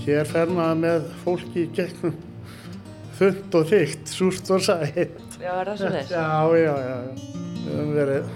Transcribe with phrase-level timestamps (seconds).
[0.00, 2.14] Hér fer maður með fólki í gegnum
[3.18, 5.18] þund og þygt, súrt og sætt.
[5.40, 6.14] Já, er það svo þess?
[6.14, 6.96] Já, já, já.
[7.60, 8.30] Við höfum verið,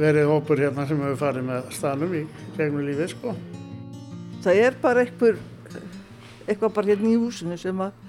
[0.00, 2.22] verið hópur hérna sem hefur farið með stanum í
[2.56, 3.36] gegnum lífið, sko.
[4.46, 5.40] Það er bara einhver,
[6.46, 8.02] eitthvað bara hérna í húsinu sem að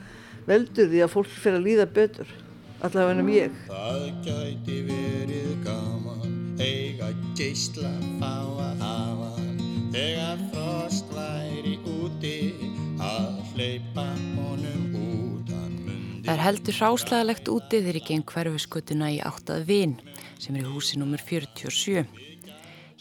[0.48, 2.36] veldur því að fólk fyrir að líða betur.
[2.78, 3.62] Allavega ennum ég.
[3.68, 7.92] Það gæti verið gaman, eiga geysla
[8.22, 9.17] fá að hafa
[9.98, 12.54] Þegar frost væri úti,
[13.02, 14.04] að hleypa
[14.38, 19.64] honum út að mundi Það er heldur hráslagalegt úti þegar ég geng hverfiskutuna í áttað
[19.66, 19.96] vin
[20.38, 21.18] sem er í húsi nr.
[21.18, 22.06] 47.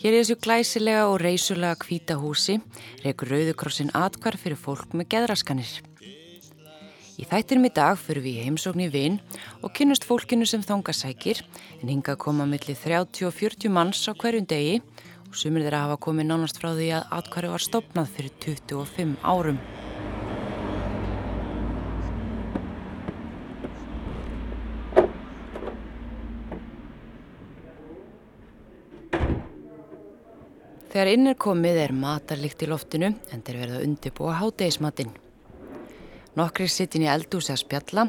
[0.00, 2.56] Hér er þessu glæsilega og reysulega kvíta húsi
[3.04, 5.74] reykur Rauðukrossin atkvar fyrir fólk með geðraskanir.
[7.20, 9.20] Í þættinum í dag fyrir við í heimsókn í vin
[9.60, 11.44] og kynnust fólkinu sem þongasækir
[11.82, 14.80] en hinga að koma millir 30 og 40 manns á hverjum degi
[15.36, 19.58] sumir þeirra hafa komið nánast frá því að atkvari var stopnað fyrir 25 árum.
[30.96, 35.10] Þegar inn er komið er matarlikt í loftinu en þeir verða að undibúa hátegismatinn.
[36.40, 38.06] Nokkri sittin í eldúsi að spjalla,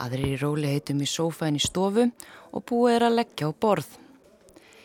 [0.00, 3.92] aðrir í róli heitum í sófain í stofu og búið er að leggja á borð.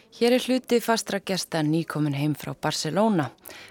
[0.10, 3.28] Hér er hluti fastra gesta nýkomin heim frá Barcelona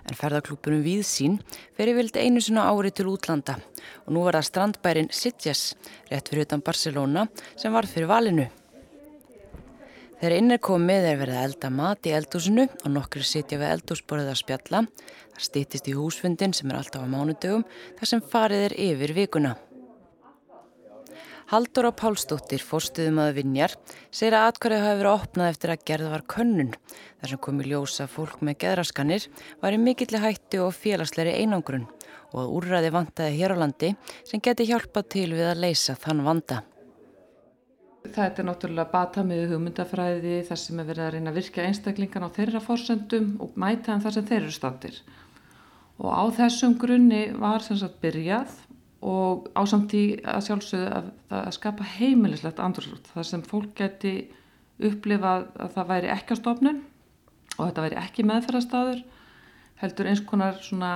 [0.06, 1.41] en ferðarklúpunum Víðsín
[1.75, 3.56] fer í vild einu sinna ári til útlanda
[4.05, 5.75] og nú var það strandbærin Sitges
[6.12, 7.27] rétt fyrir utan Barcelona
[7.59, 8.47] sem var fyrir valinu.
[10.19, 13.75] Þegar inn er komið er verið að elda mat í eldhúsinu og nokkri sitja við
[13.75, 14.86] eldhúsborðið að spjalla.
[15.34, 17.66] Það stýttist í húsfundin sem er alltaf á mánudögum
[17.98, 19.59] þar sem farið er yfir vikuna.
[21.48, 23.72] Haldur á Pálsdóttir, fórstuðum að vinjar,
[24.12, 26.74] segir að atkvarðið hafi verið opnað eftir að gerða var könnun.
[27.22, 29.28] Þar sem komi ljósa fólk með geðraskanir
[29.62, 31.86] var í mikilli hættu og félagsleiri einangrun
[32.34, 33.94] og að úrræði vantaði hér á landi
[34.28, 36.60] sem geti hjálpað til við að leysa þann vanda.
[38.04, 42.36] Þetta er náttúrulega batamiðu hugmyndafræði þar sem er verið að reyna að virka einstaklingan á
[42.36, 45.00] þeirra fórsendum og mæta hann þar sem þeir eru stattir.
[45.97, 48.53] Og á þessum grunni var sem sagt byrjað
[49.04, 54.14] og ásamt í að sjálfsögðu að, að skapa heimilislegt andurslút þar sem fólk geti
[54.78, 56.82] upplifað að það væri ekki á stofnun
[57.59, 59.04] og þetta væri ekki meðferðarstaður
[59.82, 60.92] heldur eins konar svona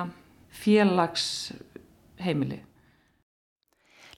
[0.53, 1.53] félags
[2.23, 2.61] heimili.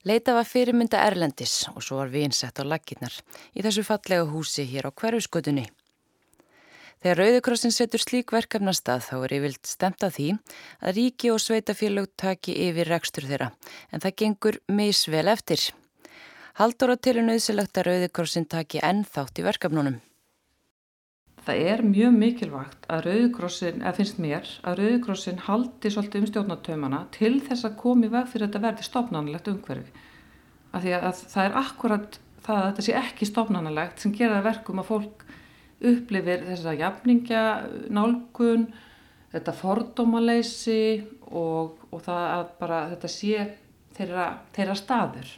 [0.05, 3.15] Leita var fyrirmynda Erlendis og svo var vinsett á laginnar
[3.57, 5.65] í þessu fallega húsi hér á hverfusgötunni.
[7.05, 10.29] Þegar Rauðukrossin setur slík verkefnastað þá er yfirlt stemt að því
[10.81, 13.51] að ríki og sveitafélög taki yfir rekstur þeirra
[13.93, 15.67] en það gengur misvel eftir.
[16.57, 19.99] Haldur á til nöðsilegt að Rauðukrossin taki enn þátt í verkefnunum.
[21.45, 27.03] Það er mjög mikilvægt að Rauðukrossin, eða finnst mér, að Rauðukrossin haldi svolítið um stjórnatöfumana
[27.13, 29.93] til þess að komi veg fyrir þetta verði stopnanlegt umhverfi.
[30.73, 34.89] Því að það er akkurat það að þetta sé ekki stopnanlegt sem gera verkum að
[34.95, 35.24] fólk
[35.83, 37.45] upplifir þess að jafningja,
[37.93, 38.69] nálgun,
[39.35, 40.83] þetta fordómaleysi
[41.35, 43.49] og, og það að bara þetta sé
[43.97, 45.33] þeirra, þeirra staður.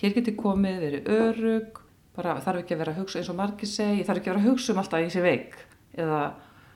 [0.00, 1.82] Hér getur komið verið örug,
[2.16, 4.44] bara þarf ekki að vera að hugsa eins og margir segi, þarf ekki að vera
[4.44, 5.58] að hugsa um alltaf ég sé veik.
[5.94, 6.22] Eða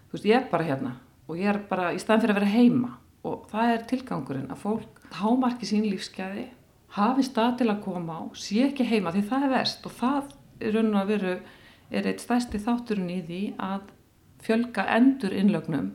[0.09, 0.95] þú veist ég er bara hérna
[1.25, 2.93] og ég er bara í staðan fyrir að vera heima.
[3.25, 6.49] Og það er tilgangurinn að fólk hámarki sín lífsgæði,
[6.99, 9.87] hafi stað til að koma á, sé ekki heima því það er verst.
[9.89, 11.37] Og það er raun og að veru
[11.91, 13.91] er eitt stærsti þátturinn í því að
[14.45, 15.93] fjölga endur innlögnum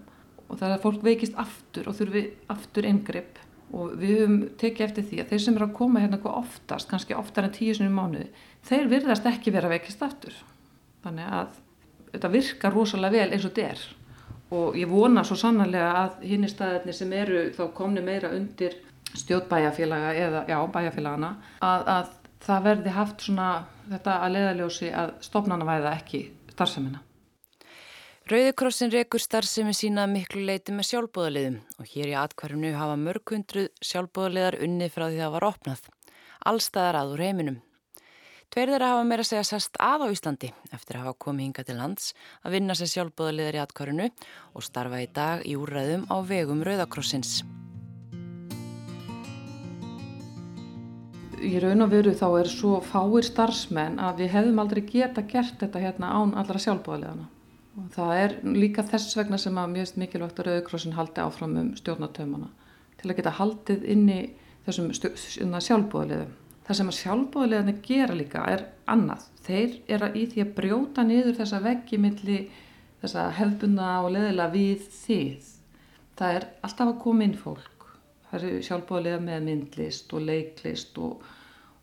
[0.47, 3.39] og það er að fólk veikist aftur og þurfi aftur yngripp
[3.69, 6.89] og við höfum tekið eftir því að þeir sem eru að koma hérna eitthvað oftast,
[6.89, 8.31] kannski oftar en tíu sinni mánuði,
[8.65, 10.33] þeir virðast ekki vera veikist aftur.
[11.03, 11.59] Þannig að
[12.09, 13.83] þetta virkar rosalega vel eins og þetta er
[14.49, 18.79] og ég vona svo sannarlega að hinn í staðinni sem eru þá komni meira undir
[19.13, 21.29] stjórnbæjafélaga eða já, bæjafélagana
[21.65, 22.09] að, að
[22.45, 23.49] það verði haft svona
[23.89, 26.23] þetta að leiðaljósi að stopnana væða ekki
[26.53, 27.03] starfsemina.
[28.29, 34.59] Rauðikrossin rekur starfsemi sína miklu leiti með sjálfbóðaliðum og hér í atkvarfinu hafa mörgundruð sjálfbóðaliðar
[34.67, 35.81] unni frá því það var opnað.
[36.51, 37.57] Allstaðar að úr heiminum.
[38.53, 42.11] Þeirra hafa meira segja sest að á Íslandi eftir að hafa komið hinga til lands
[42.41, 44.11] að vinna sér sjálfbóðaliðar í atkvarfinu
[44.53, 47.39] og starfa í dag í úrræðum á vegum Rauðakrossins.
[51.39, 55.61] Í raun og veru þá er svo fáir starfsmenn að við hefðum aldrei geta gert
[55.61, 57.27] þetta hérna án allra sjálfbóðaliðana.
[57.79, 61.69] Og það er líka þess vegna sem að mjög mikilvægt að Rauðikrossin haldi áfram um
[61.79, 62.49] stjórnatöfumana
[62.99, 64.19] til að geta haldið inn í
[64.67, 66.33] þessum sjálfbóðaliðum.
[66.67, 69.23] Það sem að sjálfbóðaliðinni gera líka er annað.
[69.47, 72.39] Þeir eru í því að brjóta niður þessa veggi milli
[72.99, 75.47] þessa hefbunna og leðila við þið.
[76.19, 77.78] Það er alltaf að koma inn fólk,
[78.29, 81.23] Það eru sjálfbóðlega með myndlist og leiklist og,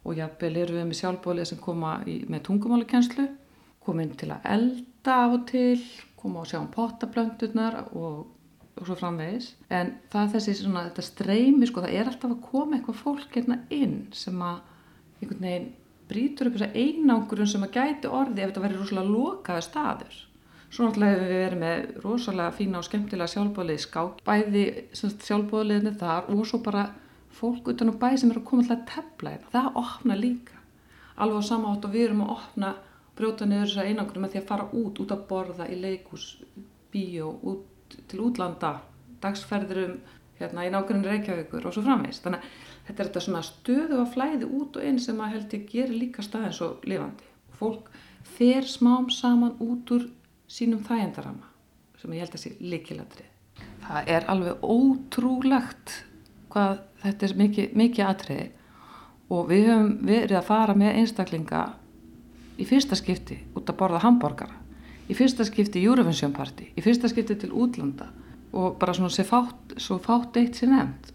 [0.06, 3.26] og jafnvel eru við með sjálfbóðlega sem koma í, með tungumálakenslu,
[3.82, 5.80] koma inn til að elda af og til,
[6.20, 8.22] koma og sjá um pottablöndurnar og,
[8.76, 9.52] og svo framvegis.
[9.74, 13.36] En það er þessi svona, þetta streymi, sko, það er alltaf að koma eitthvað fólk
[13.40, 14.62] hérna inn sem að
[15.20, 15.68] einhvern veginn
[16.06, 20.18] brítur upp þessa einangurinn sem að gæti orði ef þetta verið rosalega lokaði staður.
[20.70, 24.64] Svo náttúrulega hefur við verið með rosalega fína og skemmtilega sjálfbóðlið skák, bæði
[24.98, 26.88] sjálfbóðliðinni þar og svo bara
[27.36, 29.52] fólk utan á bæ sem eru að koma til að tefla þetta.
[29.54, 30.58] Það opna líka.
[31.16, 32.72] Alveg á sama átt og við erum að opna
[33.16, 36.26] brjóta niður þessa einangurum með því að fara út, út að borða í leikús,
[36.92, 38.72] bíó, út til útlanda,
[39.22, 39.96] dagsferðurum
[40.40, 42.20] hérna í nákvæmlega Reykjavíkur og svo framvegs.
[42.24, 42.58] Þannig að
[42.88, 45.96] þetta er þetta svona stöðu að flæði út og inn sem að held ég gerir
[46.02, 47.30] líka staðin svo lifandi.
[47.56, 47.88] Fólk
[48.36, 50.08] fer smám saman út úr
[50.50, 51.48] sínum þægendarama
[52.00, 53.32] sem ég held að sé líkilatrið.
[53.86, 55.94] Það er alveg ótrúlegt
[56.52, 58.46] hvað þetta er mikið, mikið atriði
[59.32, 61.64] og við höfum verið að fara með einstaklinga
[62.56, 64.54] í fyrsta skipti út að borða hambúrgara,
[65.10, 68.08] í fyrsta skipti í Eurovision party, í fyrsta skipti til útlanda
[68.56, 71.12] og bara svona svo fátt, svo fátt eitt sér nefnd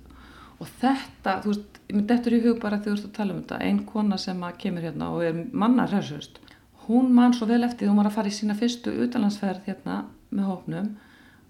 [0.61, 3.33] og þetta, þú veist, ég myndi eftir í hug bara þegar þú ert að tala
[3.33, 6.41] um þetta, einn kona sem kemur hérna og er mannarhessust
[6.87, 10.47] hún man svo vel eftir, hún var að fara í sína fyrstu utanlandsferð hérna með
[10.49, 10.89] hópnum.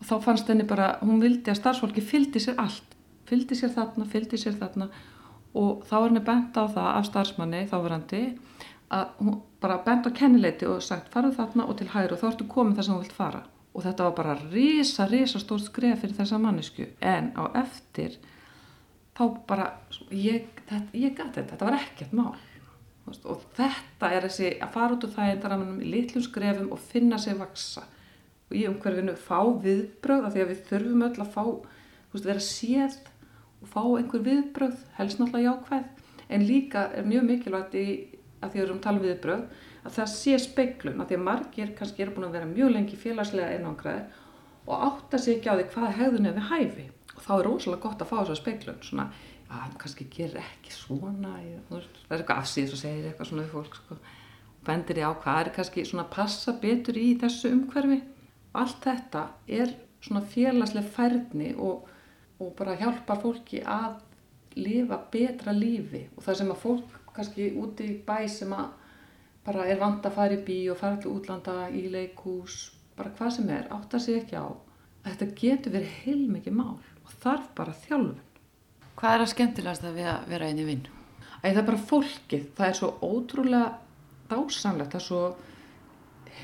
[0.01, 2.95] Og þá fannst henni bara, hún vildi að starfsfólki fyldi sér allt,
[3.29, 4.89] fyldi sér þarna, fyldi sér þarna.
[5.57, 8.21] Og þá er henni bent á það af starfsmanni þáverandi
[8.91, 12.27] að hún bara bent á kennileiti og sagt farðu þarna og til hæru og þá
[12.31, 13.41] ertu komið þar sem þú vilt fara.
[13.71, 18.17] Og þetta var bara risa, risa stórt skref fyrir þessa mannesku en á eftir
[19.15, 19.67] þá bara,
[20.11, 22.33] ég, þetta, ég gæti þetta, þetta var ekkert mál
[23.07, 27.37] og þetta er þessi að fara út úr þægindaramennum í litlum skrefum og finna sig
[27.39, 27.83] vaksa
[28.51, 31.43] og í umhverfinu fá viðbröð af því að við þurfum öll að fá
[32.11, 32.97] veist, vera séð
[33.61, 35.89] og fá einhver viðbröð, helst náttúrulega jákvæð.
[36.31, 37.85] En líka er mjög mikilvægt í
[38.41, 39.43] að því að við erum að tala um viðbröð
[39.81, 42.99] að það sé speiklun, að því að margir kannski eru búin að vera mjög lengi
[42.99, 44.19] félagslega einangraðir
[44.67, 46.87] og átta sig ekki á því hvað hegðun er við hæfi.
[47.15, 49.07] Og þá er rosalega gott að fá þessa speiklun svona
[49.51, 53.43] að hann kannski gerir ekki svona ég, það er eitthvað afsýðis og segir eitthvað svona
[53.43, 53.97] við fólk sko.
[54.65, 57.99] bendir ég á hvað er kannski svona að passa betur í þessu umhverfi.
[58.61, 61.87] Allt þetta er svona félagsleg færni og,
[62.39, 63.99] og bara hjálpar fólki að
[64.59, 66.05] lifa betra lífi.
[66.15, 68.69] Og það sem að fólk kannski úti í bæ sem að
[69.45, 73.37] bara er vant að fara í bí og fara til útlanda í leikús bara hvað
[73.37, 74.47] sem er, átt að segja ekki á.
[75.07, 78.19] Þetta getur verið heilmikið mál og þarf bara þjálfun
[79.01, 79.95] Hvað er að skemmtilegast að
[80.29, 80.83] vera í vinn?
[81.41, 83.69] Það er bara fólkið, það er svo ótrúlega
[84.29, 85.21] dásamlegt, það er svo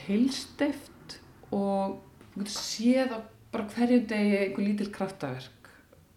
[0.08, 1.14] heilsteft
[1.54, 3.20] og séð á
[3.54, 5.70] bara hverjum degi einhver lítil kraftaverk,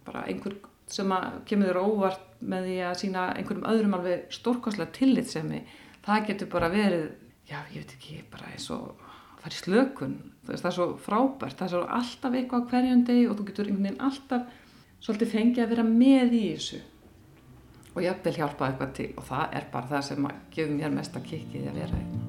[0.06, 0.56] bara einhver
[0.88, 1.12] sem
[1.50, 5.60] kemur þér óvart með því að sína einhverjum öðrum alveg stórkoslega tillitsemi,
[6.08, 7.04] það getur bara verið,
[7.52, 8.96] já ég veit ekki, bara eins og
[9.42, 10.16] það er slökun,
[10.48, 13.90] það er svo frábært, það er svo alltaf eitthvað hverjum degi og þú getur einhvern
[13.90, 14.59] veginn alltaf
[15.00, 16.80] svolítið fengið að vera með í þessu
[17.90, 21.16] og ég vil hjálpa eitthvað til og það er bara það sem gefur mér mest
[21.16, 22.26] að kikið að vera einna.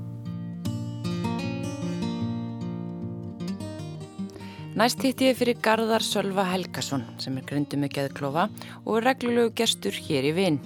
[4.72, 8.48] Næst hitti ég fyrir Garðar Sölva Helgason sem er grundu með geðklofa
[8.86, 10.62] og er reglulegu gestur hér í vinn.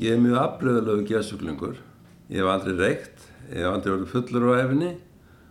[0.00, 1.76] Ég er mjög afbröðalögu geðsuglingur.
[2.32, 4.94] Ég hef aldrei reykt, ég hef aldrei verið fullur á efni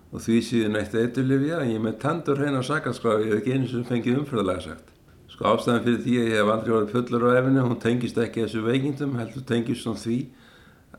[0.10, 3.75] og því síðan eitt eiturlifja ég er með tandur hreina sakarskráfi ég hef ekki eins
[3.78, 4.89] og fengið umfyrðalega sagt.
[5.30, 8.46] Sko ástæðan fyrir því að ég hef aldrei verið fullur á efinu hún tengist ekki
[8.46, 10.18] þessu veikindum heldur tengist svona því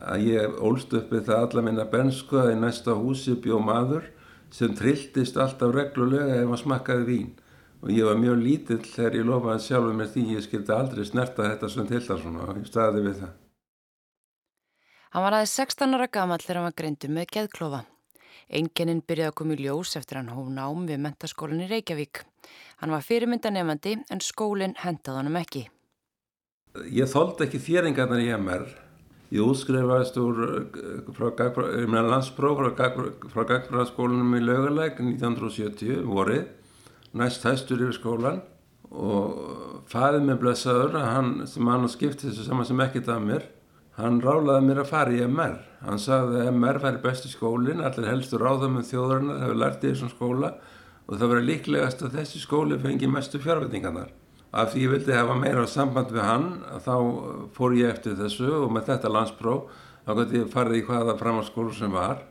[0.00, 4.06] að ég ólst uppið það alla minna bensku að í næsta húsi bjó maður
[4.54, 7.30] sem trilltist alltaf reglulega ef hann smakkaði vín.
[7.80, 11.46] Og ég var mjög lítill þegar ég lofaði sjálfur með því ég skildi aldrei snerta
[11.48, 13.38] þetta sem til það svona og ég staði við það.
[15.10, 17.80] Hann var aðeins 16 ára gamall þegar hann var greindu með geðklofa
[18.50, 22.24] Engininn byrjaði að koma í ljós eftir hann hóf nám við mentaskólan í Reykjavík.
[22.82, 25.66] Hann var fyrirmyndanefandi en skólinn hendaði hann um ekki.
[26.90, 28.64] Ég þóldi ekki þéringarnar í MR.
[29.30, 30.40] Ég útskrifaðist úr
[32.10, 32.64] landspróf
[33.30, 36.48] frá gagfræðaskólanum í Laugalæk 1970 vorið,
[37.14, 38.42] næst hæstur yfir skólan
[38.90, 43.46] og fæðið mig blessaður, hann sem hann skipti þessu saman sem ekkert af mér
[44.00, 45.58] Hann rálaði mér að fara í MR.
[45.84, 49.90] Hann sagði að MR væri besti skólinn, allir helstu ráðamenn þjóðarinnar, það hefur lært í
[49.90, 50.50] þessum skóla
[51.10, 54.12] og það verið líklegast að þessi skóli fengi mestu fjárvetningarnar.
[54.50, 56.48] Af því ég vildi hefa meira samband við hann,
[56.82, 56.94] þá
[57.54, 61.74] fór ég eftir þessu og með þetta landspróf þá gæti ég farið í hvaða framhanskólu
[61.76, 62.24] sem var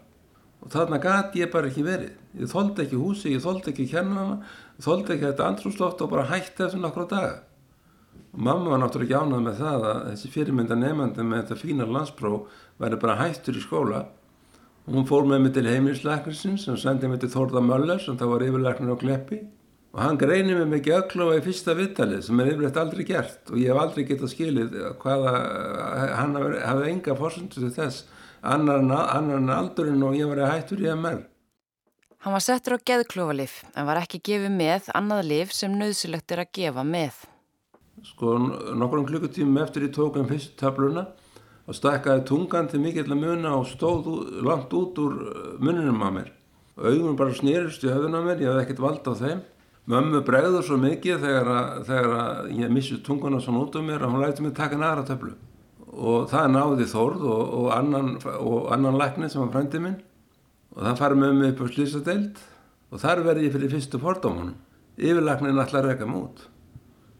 [0.60, 2.16] og þarna gati ég bara ekki verið.
[2.40, 4.40] Ég þóldi ekki húsi, ég þóldi ekki kennana,
[4.76, 7.38] ég þóldi ekki þetta andrúsloft og bara hætti þessu nokkru daga.
[8.34, 12.60] Mamma var náttúrulega ekki ánað með það að þessi fyrirmynda nefandi með þetta fína landspróf
[12.80, 14.02] væri bara hættur í skóla.
[14.88, 18.34] Og hún fór með mig til heimilisleiknisins sem sendi mig til Þórða Möller sem það
[18.34, 19.42] var yfirleiknir á Gleppi
[19.90, 23.58] og hann greinir mig með göglofa í fyrsta vittalið sem er yfirleitt aldrei gert og
[23.58, 25.32] ég hef aldrei getað skilið hvaða
[26.20, 28.06] hann hafði enga fórsöndu til þess
[28.46, 31.26] annar en, aldurinn og ég var hættur í MR.
[32.20, 36.44] Hann var settur á geðklófalif en var ekki gefið með annað lif sem nöðsilegt er
[36.44, 37.22] að gefa með.
[38.06, 38.38] Sko
[38.80, 41.08] nokkrum klukkutímum eftir ég tók um fyrstu töfluna
[41.70, 44.08] og stakkaði tungan til mikill að muna og stóð
[44.46, 45.18] langt út úr
[45.62, 46.30] muninum að mér.
[46.80, 49.42] Augun bara snýrist í höfun á mér, ég hafði ekkert vald á þeim.
[49.90, 54.06] Mömmu bregður svo mikið þegar, að, þegar að ég missi tunguna svona út um mér
[54.06, 55.34] að hún læti mig taka næra töflu.
[55.90, 58.14] Og það náði Þórð og, og annan,
[58.76, 59.98] annan lækni sem var frændið minn
[60.76, 62.44] og það farið með mig upp á slísadeild
[62.90, 64.56] og þar verði ég fyrir fyrstu fordómanum.
[65.00, 66.46] Yfirlæknin ætlaði að reyka mig út.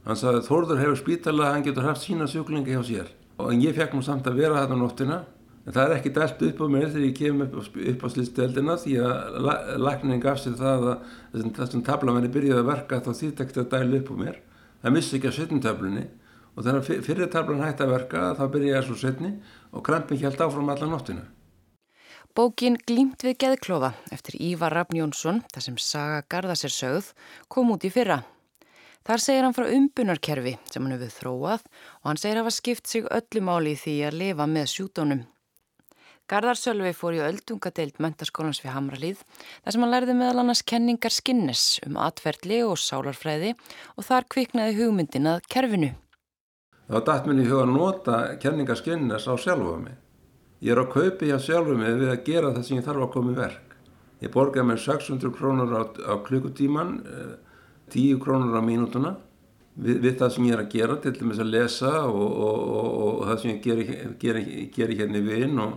[0.08, 3.12] Hann sagði Þórður hefur spítala að hann getur haft sína sjúklingi hjá sér.
[3.40, 5.20] Og en ég fekk nú samt að vera þetta nóttina.
[5.68, 8.78] En það er ekki dælt upp á mér þegar ég kem upp, upp á slýstdeldina
[8.80, 13.60] því að læknin gaf sér það að þessum tablamanni byrjaði að verka þá þýtt ekkert
[13.66, 14.40] að dæla upp á mér.
[14.82, 16.06] Það missi ekki að setjum töflunni
[16.56, 19.34] og þegar fyrir tablan hætti að verka þá byrjaði svo setni
[19.70, 21.28] og krampin held áfram alla nóttina.
[22.34, 27.14] Bókin Glímt við geðklofa eftir Ívar Rafn Jónsson, þar sem Saga Garðasir sögð,
[27.52, 28.22] kom út í fyrra.
[29.10, 32.90] Þar segir hann frá umbunarkerfi sem hann hefur þróað og hann segir að hafa skipt
[32.92, 35.24] sig öllu máli í því að lifa með sjútónum.
[36.30, 41.16] Garðar Sölvi fór í öldungadeild mentaskólans við Hamralíð þar sem hann lærði meðal annars kenningar
[41.16, 43.56] skinnes um atverðli og sálarfræði
[43.96, 45.92] og þar kviknaði hugmyndin að kerfinu.
[46.86, 49.98] Það var dætt minni í huga að nota kenningar skinnes á sjálfa mig.
[50.62, 53.14] Ég er á kaupi hjá sjálfu mig við að gera það sem ég þarf að
[53.18, 53.78] koma í verk.
[54.22, 57.00] Ég borgaði mér 600 krónur á, á klukkutíman,
[57.94, 59.16] 10 krónur á mínútuna
[59.76, 62.90] við, við það sem ég er að gera, til dæmis að lesa og, og, og,
[63.04, 63.88] og það sem ég gerir
[64.22, 64.44] geri,
[64.76, 65.74] geri hérna í vinn og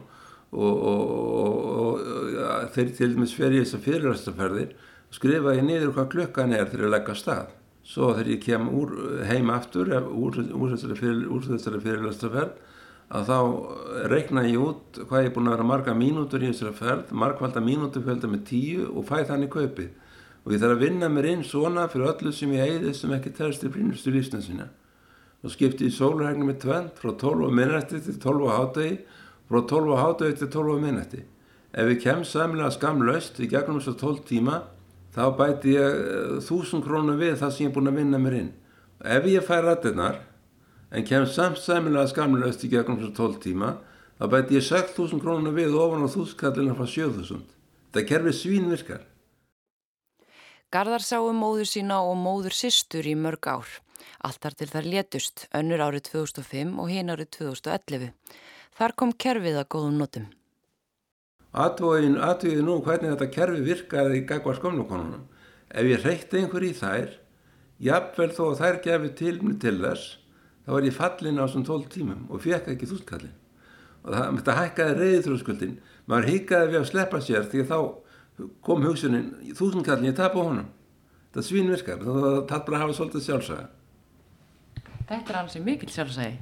[2.75, 4.75] þeir til dæmis fer ég þessar fyrirlæstaferðir
[5.13, 7.49] skrifa ég niður hvað klukkan er legg að stað.
[7.83, 8.93] Svo þegar ég kem úr,
[9.27, 12.53] heim aftur úr, úr þessari fyrir, fyrirlæstaferð
[13.13, 13.39] að þá
[14.09, 17.61] reikna ég út hvað ég er búin að vera marga mínútur í þessari ferð, margvalda
[17.65, 19.91] mínútur fölgda með tíu og fæ þannig kaupið.
[20.43, 23.35] Og ég þarf að vinna mér inn svona fyrir öllu sem ég eigði sem ekki
[23.37, 24.69] telst í prínustu lífsna sína.
[25.43, 28.97] Þá skipti ég sólurhegnum með tvent frá 12 minnetti til 12 hátegi,
[29.51, 31.23] frá 12 hátegi til 12 minnetti.
[31.73, 34.59] Ef ég kem samlega skamlaust í gegnum þess að 12 tíma,
[35.15, 36.03] þá bæti ég
[36.43, 38.53] 1000 krónu við það sem ég er búin að vinna mér inn.
[39.03, 40.21] Ef ég fær rættinnar,
[40.93, 43.71] en kem samt sæmilega skamlaust í gegnum þessu 12 tíma
[44.21, 47.41] þá bæti ég 6.000 krónuna við ofan á þúskallina frá 7.000
[47.93, 49.07] þetta kerfi svín virkar
[50.73, 53.69] Garðar sáu móður sína og móður systur í mörg ár.
[54.25, 58.07] Allt þar til þar létust önnur árið 2005 og hinn árið 2011
[58.79, 60.31] þar kom kerfið að góðum notum.
[61.53, 65.27] Atvögin, atvögin nú hvernig þetta kerfi virkaði í gagvar skomlukonunum
[65.69, 67.13] ef ég reytti einhver í þær
[67.85, 70.17] jafnvel þó að þær gefi til mig til þess
[70.65, 73.37] þá var ég fallin á svona 12 tímum og fekk ekki þúskallin
[74.03, 75.77] og það, þetta hækkaði reyðið þrjóðskuldin
[76.09, 77.79] maður híkaði við að sleppa sér því að þá
[78.65, 80.71] kom hugsunin þúskallin, ég tap á honum.
[81.33, 83.69] Það svínvirkar, það tætt bara að hafa svolítið sjálfsaga
[85.09, 86.35] Þetta er alveg mikil sjálfsagi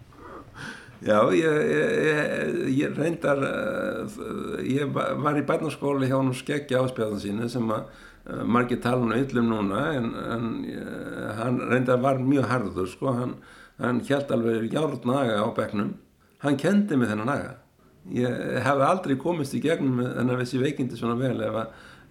[1.01, 3.41] Já, ég, ég, ég reyndar
[4.67, 7.87] ég var í barnaskóli hjá hann og skeggja áspjáðan sínu sem að
[8.45, 10.51] margir tala um yllum núna en, en
[11.39, 13.39] hann reyndar var mjög harður sko, hann
[13.81, 15.95] hann held alveg járnaga á begnum
[16.45, 17.55] hann kendi mig þennan naga
[18.09, 21.61] ég hef aldrei komist í gegnum þennan vissi veikindi svona vel ef,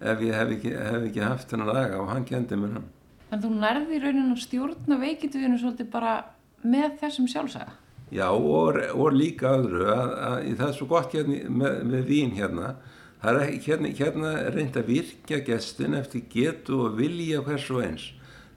[0.00, 2.88] ef ég hef ekki, hef ekki haft þennan naga og hann kendi mig hann.
[3.30, 6.14] En þú nærði raunin að stjórna veikinduðinu svolítið bara
[6.66, 7.76] með þessum sjálfsaga?
[8.10, 12.08] Já og, og líka öðru að, að, að það er svo gott hérna með, með
[12.10, 12.72] vín hérna.
[13.20, 18.08] Það er hérna, hérna reynd að virkja gestin eftir getu og vilja hvers og eins.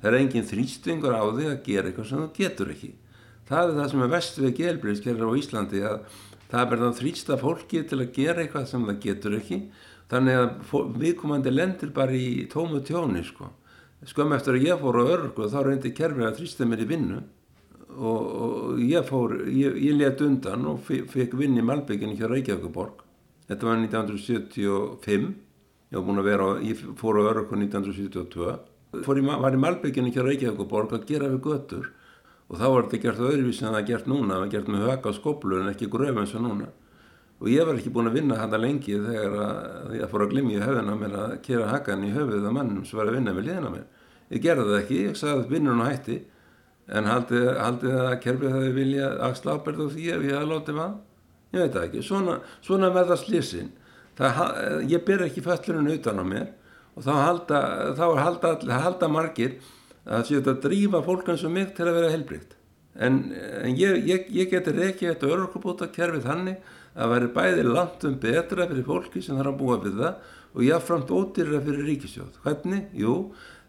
[0.01, 2.91] Það er engin þrýstingur á því að gera eitthvað sem þú getur ekki.
[3.47, 6.21] Það er það sem er vest við gelbriðskerðar á Íslandi að
[6.53, 9.59] það verður að þrýsta fólki til að gera eitthvað sem það getur ekki.
[10.13, 13.49] Þannig að viðkomandi lendir bara í tómu tjóni sko.
[14.05, 17.21] skömm eftir að ég fór á örgu þá reyndi kerfið að þrýsta mér í vinnu.
[17.93, 23.03] Og, og ég fór ég, ég let undan og fekk vinn í Malbygginu hjá Reykjavíkuborg
[23.49, 25.27] þetta var 1975
[25.93, 31.05] ég, vera, ég fór á örgu 1972 fór í, var í Malbygginu hjá Reykjavíkuborg að
[31.11, 31.91] gera við götur
[32.49, 34.87] og þá var þetta gert öðruvísi en það er gert núna, það er gert með
[34.87, 36.71] höga skoblu en ekki gröf eins og núna
[37.43, 40.59] og ég var ekki búin að vinna þetta lengi þegar að ég fór að glimja
[40.59, 43.49] í höfðina mér að kera hakan í höfuð af mannum sem var að vinna við
[43.49, 43.89] liðina mér.
[44.31, 46.15] Ég gerði það ekki, ég sagði að vinnun og hætti
[46.87, 50.95] en haldið, haldið að kerfið það vilja ábyrð og því ef ég hafði látið maður?
[51.53, 53.71] Ég veit það ekki, svona, svona verða slísin.
[54.93, 56.47] Ég ber ekki föllurinn utan á mér
[56.95, 57.61] og þá halda,
[57.99, 59.59] þá halda, halda margir
[60.05, 62.57] að þetta drífa fólk eins og mig til að vera helbrikt.
[62.93, 68.03] En, en ég, ég, ég geti reykið þetta örlokubóta kerfið þannig að veri bæði langt
[68.05, 72.35] um betra fyrir fólki sem þarf að búa við það og jáfnframt ódýrra fyrir ríkisjóð.
[72.43, 72.83] Hvernig?
[72.93, 73.15] Jú,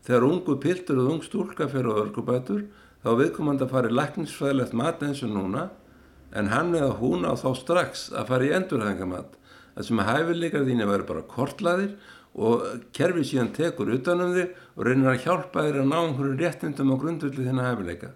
[0.05, 2.67] þegar ungu piltur og ung stúlka fyrir örlokubætur
[3.05, 5.71] þá viðkomandi að fara í lækningsfæðilegt mat eins og núna
[6.37, 9.39] en hann eða hún á þá strax að fara í endurhæðingamat.
[9.75, 11.97] Það sem að hæfileikar þín að vera bara kortlaðir
[12.35, 12.63] og
[12.95, 16.97] kerfið síðan tekur utanum þig og reynir að hjálpa þér að ná einhverju réttindum á
[16.99, 18.11] grundvöldi þína hæfileika.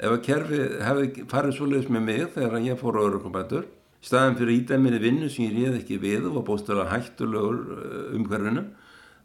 [0.00, 3.68] Ef að kerfið hefði farið svoleiðis með mig þegar ég fór á örukumbætur,
[4.02, 8.64] staðan fyrir ídæminni vinnu sem ég réð ekki við og var bóstulega hættulegur uh, umhverfinu,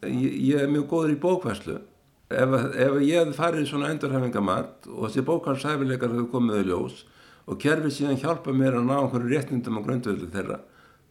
[0.03, 1.77] ég, ég er mjög góður í bókværslu.
[2.25, 7.03] Ef, ef ég hefði farið svona endurhæfingamat og þessi bókværsæfileikar hefði komið í ljós
[7.45, 10.59] og kerfið síðan hjálpa mér að ná einhverju réttindum á grundvöldi þeirra,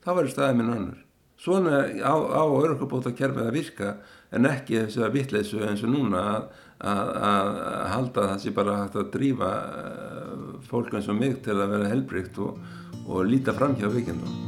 [0.02, 1.03] þá verður staðið minn annur.
[1.44, 3.88] Svona á, á örkabóta kerfið að virka
[4.32, 6.46] en ekki þess að vittleysu eins og núna að,
[6.80, 9.50] að, að halda það sem bara hægt að drífa
[9.82, 12.56] eh, fólk eins og mig til að vera helbrikt og,
[13.04, 14.40] og líta fram hjá vikindum.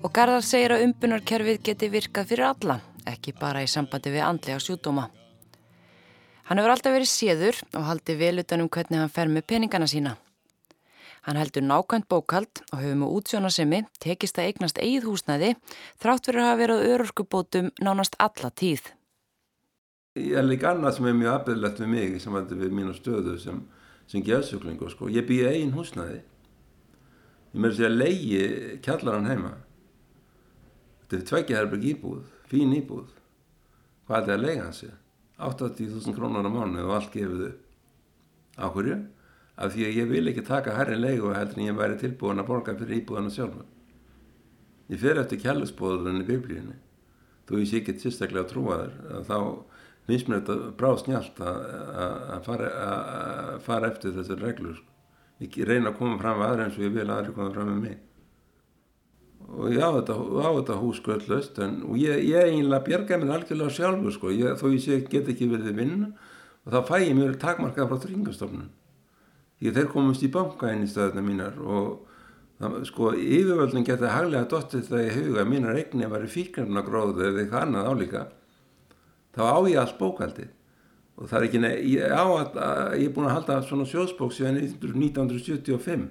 [0.00, 4.62] Og Garðar segir að umbunarkerfið geti virkað fyrir alla, ekki bara í sambandi við andlega
[4.62, 5.10] sjúdóma.
[6.50, 9.86] Hann hefur alltaf verið séður og haldi vel utan um hvernig hann fer með peningana
[9.86, 10.16] sína.
[11.22, 15.50] Hann heldur nákvæmt bókald og hefur með útsjónasemi tekist að eignast eigið húsnæði
[16.02, 18.82] þrátt fyrir að hafa verið örorkubótum nánast alla tíð.
[20.18, 23.34] Ég er líka annað sem er mjög aðbyrðlegt við mig sem vandur við mínu stöðu
[23.38, 23.60] sem,
[24.10, 24.88] sem geðsöklingu.
[24.90, 25.06] Sko.
[25.06, 26.16] Ég býði eigin húsnæði.
[27.52, 28.42] Ég með þess að leiði
[28.88, 29.52] kjallaran heima.
[31.04, 33.14] Þetta er tveggjaherberg íbúð, fín íbúð.
[34.10, 34.90] Hvað er þetta að leiða hansi?
[35.46, 37.64] 80.000 krónar á mánu og allt gefið upp.
[38.60, 38.98] Á hverju?
[39.60, 42.48] Af því að ég vil ekki taka herri leigu heldur en ég væri tilbúin að
[42.48, 43.64] borga fyrir íbúðana sjálfa.
[44.90, 46.76] Ég fer eftir kjallusbóðurinn í biblíunni.
[47.48, 49.24] Þú ég sé ekki sérstaklega að trúa þér.
[49.28, 49.38] Þá
[50.08, 52.70] finnst mér þetta brá snjált að fara,
[53.64, 54.80] fara eftir þessar reglur.
[55.40, 57.70] Ég reyna að koma fram með aðra eins og ég vil að aðra koma fram
[57.72, 57.98] með mig
[59.50, 63.74] og ég á þetta, á þetta hús sköldlöst og ég, ég eiginlega bjergaði mér algjörlega
[63.74, 66.10] sjálfur sko, ég, þó ég sé, get ekki verið vinna
[66.64, 68.68] og þá fæ ég mér takmarkað frá tryggingastofnun.
[69.60, 72.06] Því þeir komast í banka inn í stöðuna mínar og
[72.60, 77.26] það, sko yfirvöldin geta haglega dottið það í huga mínar eigni var í fíkarna gróðu
[77.26, 78.24] eða eitthvað annað álíka.
[79.34, 80.54] Þá á ég allt bókaldið.
[81.20, 81.60] Og það er ekki,
[81.90, 82.56] ég, að,
[83.02, 86.08] ég er búin að halda svona sjósbók síðan 1975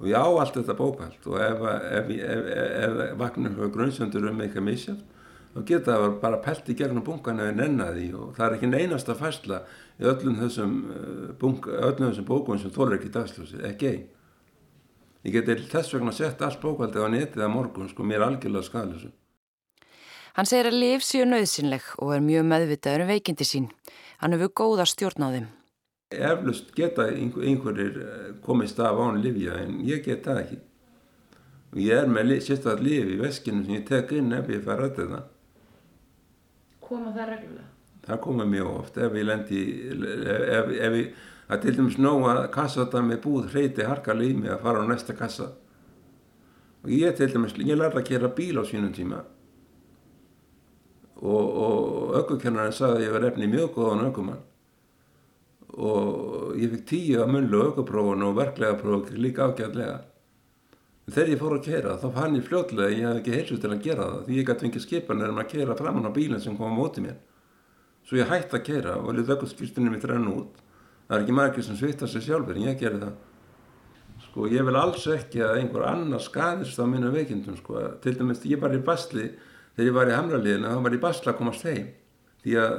[0.00, 1.62] og ég á allt þetta bókald og ef,
[2.00, 2.48] ef, ef,
[2.86, 5.04] ef vagnir fyrir grunnsöndur um eitthvað misjátt
[5.56, 9.16] þá geta það bara pelt í gegnum bunkan eða nennaði og það er ekki einasta
[9.16, 9.62] fæsla
[9.96, 14.04] í öllum þessum, eh, þessum bókum sem þólar ekki dagsljósi, ekki einn.
[15.24, 18.68] Ég geti þess vegna sett allt bókaldi á netið að morgun, sko, mér er algjörlega
[18.68, 19.14] skadlisum.
[20.36, 23.70] Hann segir að lif séu nöðsynleg og er mjög meðvitaður um veikindi sín.
[24.20, 25.48] Hann hefur góða stjórn á þeim.
[26.14, 30.58] Eflust geta einhverjir eh, komist af án livja en ég get það ekki.
[31.72, 34.84] Og ég er með sérstaklega liv í veskinu sem ég tek inn ef ég fær
[34.86, 35.24] að þetta.
[36.86, 37.68] Koma það reglulega?
[38.06, 41.12] Það koma mjög oft ef ég lendi, ef, ef ég,
[41.50, 45.18] að til dæmis nóga kassata með búð hreiti harkali í mig að fara á næsta
[45.18, 45.50] kassa.
[46.86, 49.24] Og ég til dæmis, ég lærði að kera bíl á sínum tíma
[51.16, 54.44] og, og aukvökennarinn sagði að ég var efni mjög góðan aukumann
[55.76, 59.98] og ég fikk tíu að munlu aukaprófun og verklega prófun líka ágæðlega.
[61.06, 63.70] Þegar ég fór að kera þá fann ég fljóðlega að ég hef ekki heilsu til
[63.70, 66.42] að gera það því ég gæti fengið skipan eða maður að kera framann á bílinn
[66.42, 67.18] sem kom á móti mér.
[68.06, 70.56] Svo ég hætti að kera og lið vöggustfyrstunni mitt renn út.
[71.06, 73.20] Það er ekki margir sem svittar sig sjálfur en ég gerði það.
[74.24, 77.84] Sko ég vil alls ekki að einhver annar skadist á mínu veikindum sko.
[78.02, 79.28] Til dæmis ég var í basli
[79.76, 81.86] þegar ég var í hamraliðinu þá var ég basla að komast heim.
[82.42, 82.74] Því að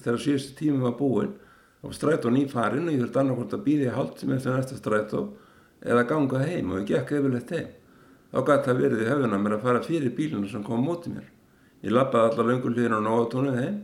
[0.00, 1.36] þegar síðustu tími var búinn
[1.82, 5.20] og strætó nýfarinn og ég þurfti annarkort að býði hálft sem eftir næsta strætó
[5.84, 7.68] eða ganga heim og ég gekk yfirleitt heim.
[8.32, 11.28] Þá gæti það verið í höfuna mér að fara fyrir bíluna sem kom mótið mér.
[11.86, 13.78] Ég lappaði allar löngullíðin á nógatónuð heim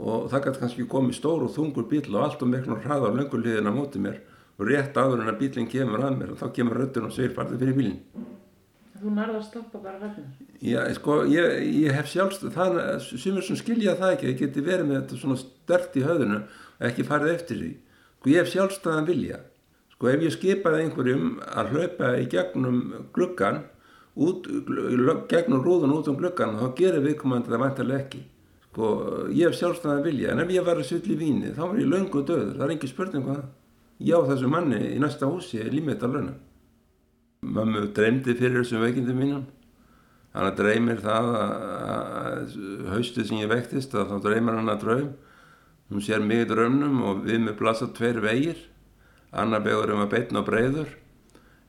[0.00, 3.16] og það gæti kannski komið stór og þungur bíl og allt um eitthvað hraða á
[3.20, 4.20] löngullíðin á mótið mér
[4.58, 7.34] og rétt áður en að bílinn kemur að mér og þá kemur röttun og segir
[7.36, 8.00] farði fyrir bílinn.
[9.00, 10.26] Þú nærða að stoppa bara röfnum.
[10.60, 11.54] Já, sko, ég,
[11.86, 15.96] ég hef sjálfst, það, sem skilja það ekki, ég geti verið með þetta svona stört
[15.96, 16.50] í höfðinu og
[16.88, 17.70] ekki farið eftir því.
[18.16, 19.38] Sko, ég hef sjálfstæðan vilja.
[19.94, 22.82] Sko, ef ég skipaði einhverjum að hlaupa í gegnum
[23.16, 23.62] gluggan,
[24.20, 24.48] út,
[25.30, 28.24] gegnum rúðun út um gluggan, þá gerir viðkomandi það vantarlega ekki.
[28.70, 28.90] Sko,
[29.34, 31.90] ég hef sjálfstæðan vilja, en ef ég var að svolítið í víni, þá var ég
[31.90, 33.56] laungu döður, það er ekki spurning hvað um það.
[34.00, 36.36] Ég á þessu manni í næsta húsi, límið þetta launum.
[37.40, 39.48] Mömmu dreymdi fyrir þessum veikindum mínum.
[40.32, 42.54] Hann dreymir það að
[42.92, 45.08] haustið sem ég vektist að þá dreymir hann að draum.
[45.90, 48.58] Hún sér mig í draumnum og við með blasa tveir vegir.
[49.30, 50.96] Annar vegurinn var beitn og breyður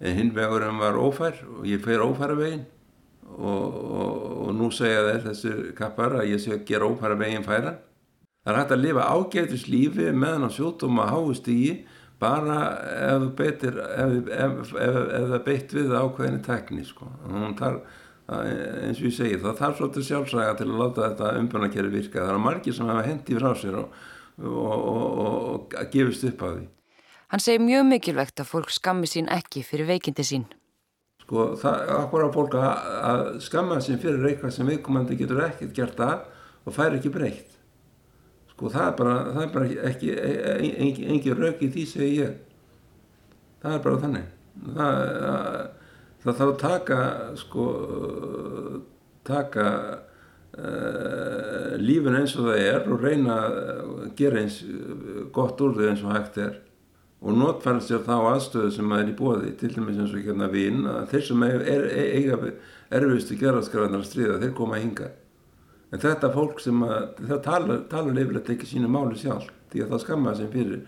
[0.01, 2.65] en hinn vegurinn var ófær og ég fer ófæra veginn.
[3.31, 7.45] Og, og, og nú segja þeir þessi kappar að ég sé að gera ófæra veginn
[7.45, 7.77] færa.
[8.41, 11.61] Það er hægt að lifa ágætis lífi meðan á sjótum að háist í
[12.21, 12.59] bara
[13.17, 13.37] ef
[14.73, 17.09] það beitt við ákveðinni tekní sko.
[17.57, 17.79] Tar,
[18.31, 22.33] eins og ég segi það þarf svolítið sjálfsæga til að láta þetta umbjörnakerri virka það
[22.33, 23.95] er margir sem hafa hendi frá sér og,
[24.39, 25.19] og, og,
[25.71, 26.65] og gefist upp á því.
[27.31, 30.45] Hann segir mjög mikilvægt að fólk skammi sín ekki fyrir veikindi sín.
[31.23, 35.75] Sko það okkur á fólk að, að skamma sín fyrir eitthvað sem viðkomandi getur ekkert
[35.77, 36.25] gert að
[36.67, 37.57] og fær ekki breytt.
[38.51, 42.35] Sko það er bara, það er bara ekki engin, engin rauk í því segi ég.
[43.63, 44.27] Það er bara þannig.
[44.75, 44.99] Það,
[46.25, 46.99] það, það að taka
[47.39, 47.67] sko
[49.27, 49.65] taka
[51.81, 54.59] lífin eins og það er og reyna að gera eins
[55.33, 56.59] gott úr þau eins og hægt er
[57.21, 60.49] og notfæra sér þá aðstöðu sem maður er í bóði til dæmis eins og hérna
[60.51, 62.53] vinn að þeir sem er, er, eiga
[62.91, 65.11] erfiðstu gerðarskræðanar stríða þeir koma að hinga
[65.91, 69.93] En þetta fólk sem að, það talar, talar yfirleitt ekki sínu máli sjálf því að
[69.93, 70.85] það skamma sem fyrir.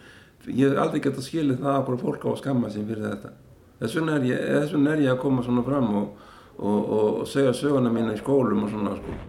[0.48, 3.34] Ég hef aldrei gett að skilja það að fólk á að skamma sem fyrir þetta.
[3.82, 7.56] Þess vegna er ég, vegna er ég að koma svona fram og, og, og segja
[7.58, 9.20] söguna mína í skólum og svona sko.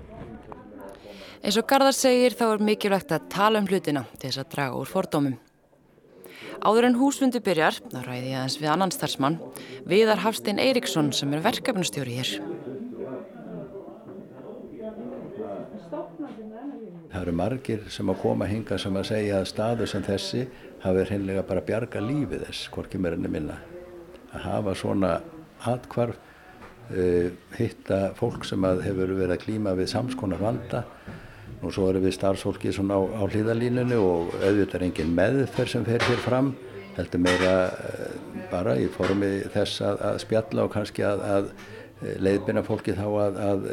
[1.44, 4.78] Eins og Garðar segir þá er mikilvægt að tala um hlutina til þess að draga
[4.80, 5.34] úr fordómum.
[6.64, 9.34] Áður en húsfundu byrjar, þá ræði ég aðeins við annan starfsmann,
[9.84, 12.30] Viðar Hafstein Eiríksson sem er verkefnustjóri hér.
[17.12, 20.46] Það eru margir sem að koma hinga sem að segja að staðu sem þessi
[20.86, 23.58] hafi hreinlega bara bjarga lífið þess, hvorki mér enni minna.
[24.32, 25.12] Að hafa svona
[25.74, 26.16] atkvarf,
[26.88, 27.28] uh,
[27.60, 30.86] hitta fólk sem hefur verið að klíma við samskonar vanda
[31.64, 35.86] og svo eru við starfsfólki svona á, á hlýðalínunu og auðvitað er engin meðferð sem
[35.86, 36.52] fer hér fram,
[36.98, 38.18] heldur meira uh,
[38.52, 41.50] bara í formi þess að, að spjalla og kannski að, að
[42.20, 43.68] leiðbina fólki þá að, að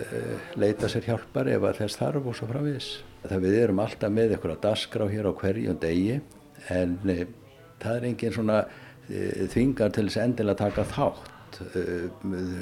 [0.62, 2.92] leita sér hjálpar ef að þess þarf og svo framvís.
[3.26, 6.22] Það við erum alltaf með eitthvað dasgrá hér á hverjum degi
[6.72, 6.96] en
[7.82, 8.62] það er engin svona
[9.52, 11.30] þvingar til þess endilega að taka þátt.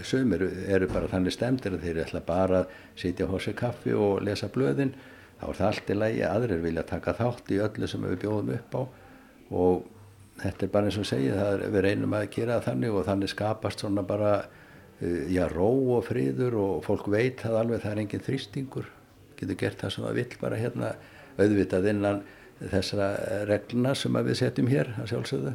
[0.07, 4.23] Sumir eru bara þannig stemdir að þeir ætla bara að sitja á hósi kaffi og
[4.25, 4.95] lesa blöðin.
[5.39, 8.53] Þá er það allt í lægi, aðrir vilja taka þátt í öllu sem við bjóðum
[8.57, 8.81] upp á
[9.49, 9.85] og
[10.39, 13.83] þetta er bara eins og segja, er, við reynum að gera þannig og þannig skapast
[13.83, 14.33] svona bara
[14.99, 18.91] já, ró og friður og fólk veit að alveg það er engin þrýstingur
[19.39, 20.91] getur gert það sem það vill bara hérna
[21.39, 22.21] auðvitað innan
[22.59, 23.09] þessara
[23.47, 25.53] regluna sem við setjum hér að sjálfsögðu.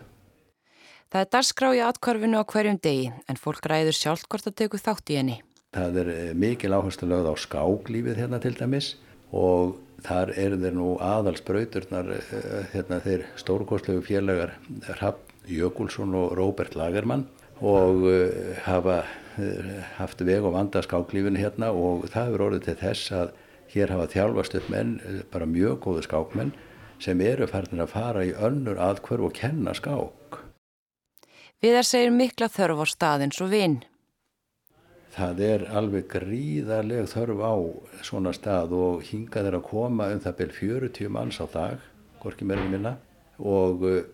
[1.12, 4.80] Það er darskrá í atkvarfinu á hverjum degi en fólk ræður sjálf hvort að teku
[4.80, 5.36] þátt í henni.
[5.74, 8.94] Það er eh, mikil áherslu lögð á skáklífið hérna til dæmis
[9.34, 14.56] og þar eru þeir nú aðalsbrauturnar eh, hérna þeir stórkostlegu félagar
[15.00, 17.26] Rapp Jökulsson og Róbert Lagermann
[17.60, 19.02] og eh, hafa
[19.96, 23.32] haft veg og vanda skáklífinu hérna og það hefur orðið til þess að
[23.74, 26.52] Hér hafa þjálfast upp menn, eh, bara mjög góðu skákmenn,
[27.02, 30.38] sem eru færðin að fara í önnur aðkverf og kenna skák.
[31.60, 33.82] Viðar segir mikla þörf á staðins og vinn.
[35.14, 37.54] Það er alveg gríðarlega þörf á
[38.02, 41.84] svona stað og hingað er að koma um það byrj 40 manns á dag,
[42.22, 42.96] gorki mér minna,
[43.38, 44.08] og eh,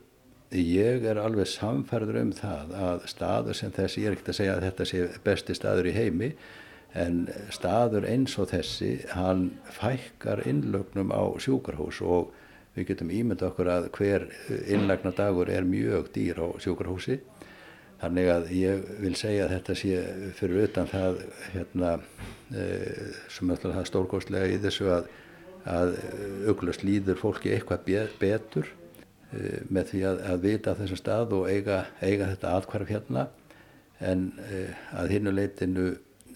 [0.61, 4.59] ég er alveg samferður um það að staður sem þessi, ég er ekkert að segja
[4.59, 6.31] að þetta sé besti staður í heimi,
[6.93, 12.35] en staður eins og þessi hann fækkar innlögnum á sjúkarhús og
[12.75, 14.29] við getum ímynda okkur að hver
[14.69, 17.23] innlagna dagur er mjög dýr á sjúkarhúsi
[18.01, 20.03] þannig að ég vil segja að þetta sé
[20.39, 21.23] fyrir utan það
[21.55, 21.95] hérna,
[22.53, 22.67] e,
[23.33, 25.11] sem er það stórkostlega í þessu að,
[25.69, 25.97] að
[26.51, 28.71] auglust líður fólki eitthvað betur
[29.33, 33.29] e, með því að, að vita þessum stað og eiga, eiga þetta aðkvarf hérna
[34.01, 34.63] en e,
[34.97, 35.91] að hinnu leitinu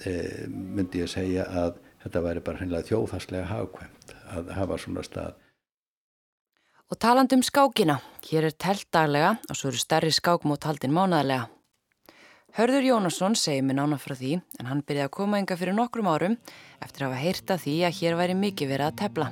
[0.05, 0.13] e,
[0.49, 5.41] myndi ég segja að þetta væri bara hreinlega þjóðhagslega hafkvæmt að hafa svona stað.
[6.93, 7.97] Og taland um skákina,
[8.29, 11.54] hér er telt daglega og svo eru stærri skákmót haldin mánaðlega.
[12.55, 16.07] Hörður Jónasson segir mér nána frá því en hann byrjaði að koma enga fyrir nokkrum
[16.07, 16.35] árum
[16.85, 19.25] eftir að hafa heyrta því að hér væri mikið verið að tefla.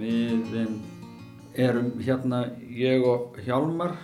[0.00, 0.56] Við
[1.62, 2.40] erum hérna,
[2.74, 3.94] ég og Hjálmar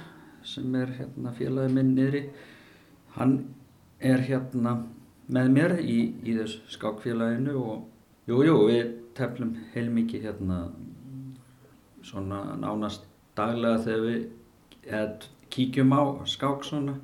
[0.47, 2.21] sem er hérna félagið minn niðri,
[3.17, 3.33] hann
[3.99, 4.77] er hérna
[5.27, 10.61] með mér í, í þessu skákfélaginu og jújú, jú, við teflum heilmikið hérna
[12.07, 14.23] svona nánast daglega þegar við
[14.87, 16.97] eð, kíkjum á skák svona.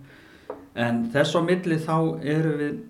[0.74, 2.82] En þess á milli þá erum við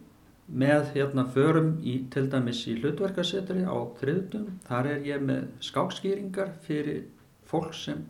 [0.45, 6.53] með hérna förum í til dæmis í hlutverkasetri á þriðdum, þar er ég með skákskýringar
[6.67, 7.07] fyrir
[7.49, 8.05] fólk sem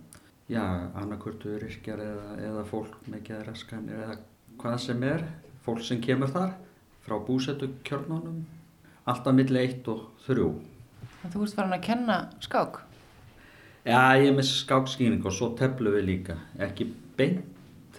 [0.50, 4.18] já, annarkurtu yrkjar eða, eða fólk með geðraskan eða
[4.60, 5.24] hvað sem er
[5.64, 6.56] fólk sem kemur þar
[7.04, 8.42] frá búsetu kjörnunum
[9.08, 10.50] alltaf milli 1 og 3
[11.24, 12.82] Þú ert farin að kenna skák?
[13.84, 16.38] Já, ég er með skákskýring og svo teflu við líka.
[16.56, 16.86] Ekki
[17.18, 17.98] beint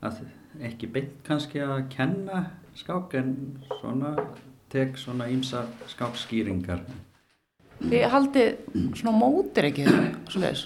[0.00, 0.22] að,
[0.64, 2.46] ekki beint kannski að kenna
[2.78, 3.34] skák en
[3.68, 4.14] svona
[4.72, 6.80] tek svona ímsa skákskýringar.
[7.82, 8.48] Þið haldið
[8.96, 9.84] svona mótir ekki
[10.32, 10.64] svo leiðis?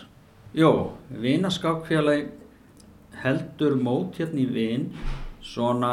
[0.55, 0.71] Jó,
[1.11, 2.31] vinaskákfélagi
[3.25, 4.91] heldur mót hérna í vin
[5.43, 5.93] svona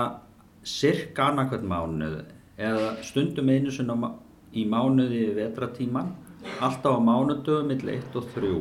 [0.61, 2.21] cirka annarkvæmt mánuð
[2.61, 4.13] eða stundum einu sinna
[4.53, 6.13] í mánuði vetratíman
[6.60, 8.52] alltaf á mánudögum millir 1 og 3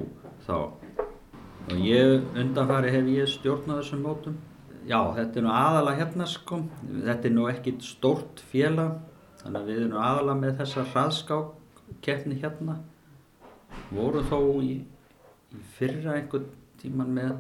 [0.47, 0.59] þá.
[1.69, 4.39] Og ég undanfari hef ég stjórnað þessum mótum.
[4.89, 6.63] Já þetta er nú aðala hérna sko.
[6.89, 8.97] Þetta er nú ekkit stórt félag
[9.43, 12.79] þannig að við erum aðala með þessa hraðskákkeppni hérna.
[13.93, 14.81] Voru þó í,
[15.53, 16.49] í fyrra einhvern
[16.81, 17.37] tíman með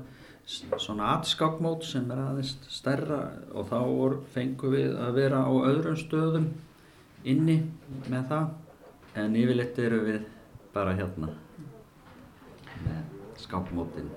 [0.48, 3.18] svona atskákmót sem er aðeins stærra
[3.53, 3.81] og þá
[4.33, 6.48] fengum við að vera á öðrum stöðum
[7.29, 7.59] inni
[8.09, 8.46] með það
[9.18, 10.24] en yfirleitt eru við
[10.74, 11.35] bara hérna
[12.85, 14.11] með skákmótin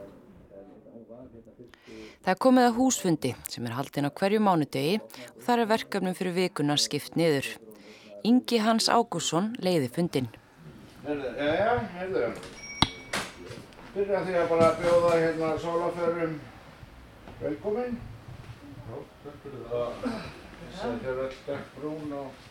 [2.22, 6.14] Það er komið að húsfundi sem er haldinn á hverju mánudegi og þar er verkefnum
[6.14, 7.48] fyrir vikuna skipt niður.
[8.30, 10.28] Ingi Hans Ágússon leiði fundin.
[11.02, 12.28] Herðu, já, já, herðu.
[13.96, 16.38] Byrja því að bara bjóða hérna sólaförum
[17.42, 17.98] velkomin.
[18.86, 18.96] Já,
[19.74, 20.06] það.
[20.78, 22.46] Þetta er öll stekk brún og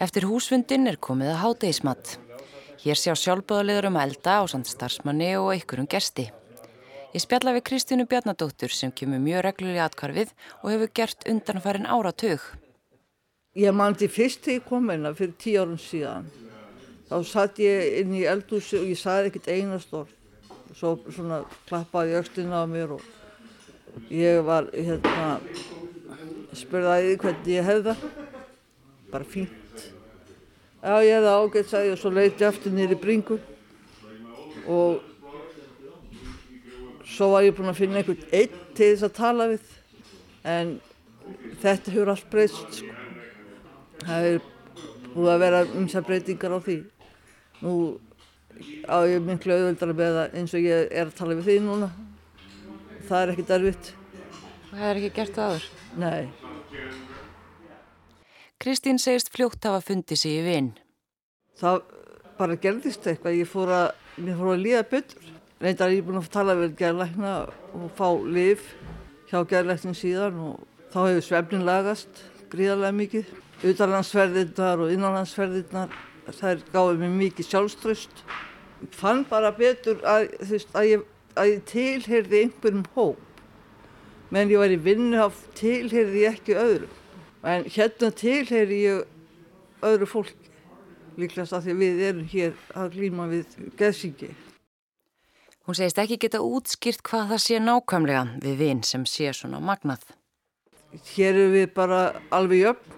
[0.00, 2.16] Eftir húsfundin er komið að hátegismat.
[2.80, 6.30] Hér sjá sjálfbóðaliður um elda á samt starfsmanni og einhverjum gesti.
[7.10, 12.40] Ég spjalla við Kristínu Bjarnadóttur sem kemur mjög reglulega atkvarfið og hefur gert undanfærin áratug.
[13.58, 16.28] Ég mandi fyrst þegar ég kom hérna fyrir tíu árum síðan.
[17.10, 20.12] Þá satt ég inn í eldhúsi og ég sagði ekkert einast orð.
[20.70, 23.02] Svo svona klappaði öxlina á mér og
[24.10, 25.40] ég var hérna,
[26.56, 28.04] spurði hvernig ég hefði það.
[29.10, 29.86] Bara fínt.
[30.80, 33.36] Já, ég hefði ágætt, ég og svo leiti aftur nýri bringu
[34.70, 35.00] og
[37.04, 39.72] svo var ég búinn að finna einhvern einn til þess að tala við
[40.48, 40.70] en
[41.60, 42.94] þetta hefur allt breyst sko.
[44.06, 44.38] það er
[45.14, 46.76] búið að vera umsa breytingar á því
[47.60, 47.74] nú
[48.88, 51.90] á ég miklu auðvöldar með það eins og ég er að tala við því núna
[53.10, 53.94] það er ekkert erfitt
[54.70, 55.66] Það er ekki gert aður?
[55.98, 56.30] Nei
[58.60, 60.66] Kristín segist fljótt hafa fundið sig í vinn.
[61.56, 61.78] Það
[62.36, 63.86] bara gerðist eitthvað, ég fór að,
[64.20, 65.30] að líða betur.
[65.64, 67.30] Reyndar ég er búin að tala við gerðlækna
[67.78, 68.66] og fá liv
[69.30, 72.20] hjá gerðlæknin síðan og þá hefur svefnin lagast
[72.52, 73.32] gríðarlega mikið.
[73.70, 75.96] Utanlandsferðirnar og innanlandsferðirnar,
[76.28, 78.24] þær gáði mér mikið sjálfströst.
[78.92, 83.26] Fann bara betur að, veist, að, ég, að ég tilherði einhverjum hóp.
[84.30, 86.98] Menn ég var í vinnu, þá tilherði ég ekki öðrum.
[87.42, 89.08] En hérna tilheyri ég
[89.86, 90.52] öðru fólki,
[91.18, 94.30] líklegast að því við erum hér að glýma við geðsíki.
[95.66, 100.02] Hún segist ekki geta útskýrt hvað það sé nákvæmlega við vinn sem sé svona magnað.
[101.12, 102.00] Hér eru við bara
[102.34, 102.96] alveg jöfn,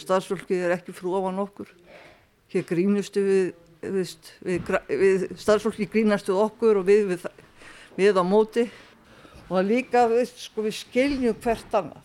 [0.00, 1.68] starfsfólkið er ekki frú ofan okkur.
[2.50, 3.52] Hér grínustu við,
[3.84, 4.16] við,
[4.48, 7.28] við, við starfsfólkið grínastu okkur og við, við
[7.98, 8.70] á móti.
[9.50, 12.02] Og líka sko, við skiljum hvert annað.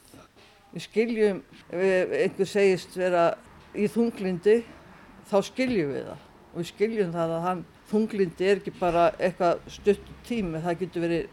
[0.74, 3.38] Við skiljum, ef einhver segist vera
[3.76, 4.64] í þunglindi,
[5.30, 6.24] þá skiljum við það.
[6.52, 11.06] Og við skiljum það að hann, þunglindi er ekki bara eitthvað stutt tími, það getur
[11.06, 11.30] verið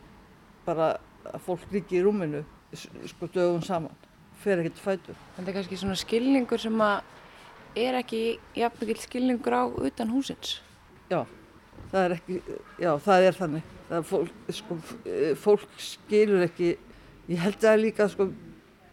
[0.66, 0.92] bara
[1.32, 3.96] að fólk líki í rúminu, sko dögum saman,
[4.42, 5.18] fer ekkert fætur.
[5.36, 7.00] Þetta er kannski svona skilningur sem að
[7.78, 8.22] er ekki
[8.58, 10.58] jafn mikil skilningur á utan húsins?
[11.08, 11.24] Já,
[11.92, 12.42] það er ekki,
[12.82, 13.70] já það er þannig.
[13.92, 14.78] Það fólk, sko,
[15.36, 16.72] fólk skilur ekki,
[17.28, 18.30] ég held að líka sko,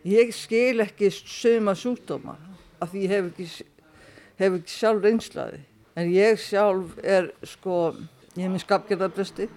[0.07, 2.37] Ég skil ekki sögma sjúkdóma
[2.79, 3.65] af því ég hef ekki,
[4.39, 5.59] hef ekki sjálf reynslaði
[5.99, 7.91] En ég sjálf er sko,
[8.37, 9.49] ég hef minn skapgerðarbresti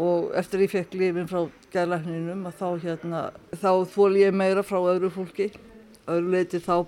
[0.00, 1.42] og eftir ég fekk lifin frá
[1.74, 3.20] gæðlækninum að þá hérna,
[3.52, 5.50] þá þól ég meira frá öðru fólki.
[6.08, 6.86] Öðru leiti þá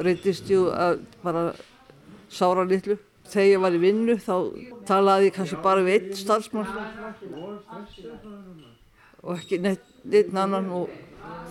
[0.00, 1.42] reytist ég að bara
[2.32, 2.96] sára litlu.
[3.24, 4.34] Þegar ég var í vinnu þá
[4.88, 6.68] talaði ég kannski bara við einn starfsmann
[9.24, 10.92] og ekki neitt, neitt annan og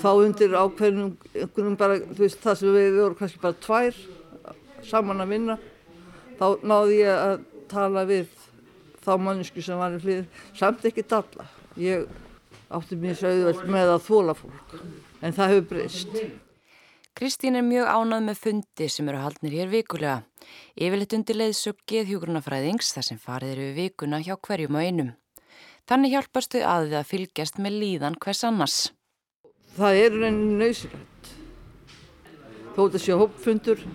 [0.01, 1.15] þá undir ákveðnum,
[1.79, 3.97] bara, þú veist, það sem við vorum kannski bara tvær
[4.85, 5.57] saman að vinna,
[6.37, 8.27] þá náði ég að tala við
[9.03, 10.23] þá mannsku sem var í hlið,
[10.57, 11.47] samt ekki dalla.
[11.79, 12.05] Ég
[12.73, 14.75] átti mér sögðvöld með að þóla fólk,
[15.21, 16.17] en það hefur breyst.
[17.13, 20.23] Kristín er mjög ánað með fundi sem eru haldnir hér vikulega.
[20.73, 25.11] Yfirleitt undir leiðsög geðhjúgrunafræðings þar sem farið eru vikuna hjá hverjum og einum.
[25.85, 28.77] Þannig hjálpast þau að við að fylgjast með líðan hvers annars.
[29.77, 31.29] Það er reynin nöysilegt.
[32.73, 33.85] Þó þetta sé hópfundur,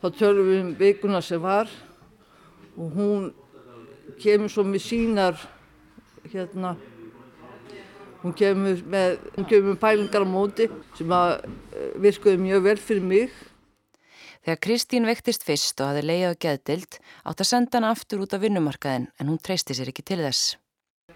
[0.00, 1.68] þá tölum við um vikuna sem var
[2.80, 3.30] og hún
[4.20, 5.36] kemur svo með sínar,
[6.32, 6.72] hérna,
[8.22, 10.66] hún kemur með, hún kemur með pælingar á móti
[10.98, 13.36] sem að eh, virkuði mjög vel fyrir mig.
[14.40, 18.32] Þegar Kristín vektist fyrst og hafi leiðið á geðdild átt að senda hana aftur út
[18.32, 20.56] á vinnumarkaðin en hún treysti sér ekki til þess.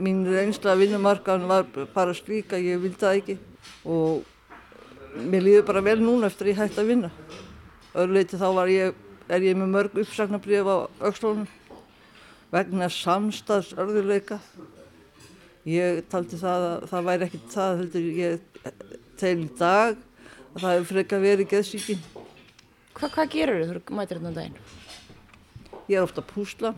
[0.02, 3.38] Mín reynsla vinnumarkaðin var bara slík að ég vildi það ekki
[3.88, 4.24] og
[5.14, 7.10] mér líður bara vel núna eftir að ég hætti að vinna.
[7.94, 8.96] Öðruleiti þá var ég,
[9.30, 11.46] er ég með mörg uppsagnabrif á aukslónum
[12.54, 14.40] vegna samstags örðuleika.
[15.64, 18.42] Ég taldi það að það væri ekkert það heldur ég
[19.16, 22.02] til í dag að það hefur frekar verið geðsíkin.
[22.94, 24.58] Hva, hvað gerur þau þú mætir hérna á daginn?
[25.88, 26.74] Ég er ofta að púsla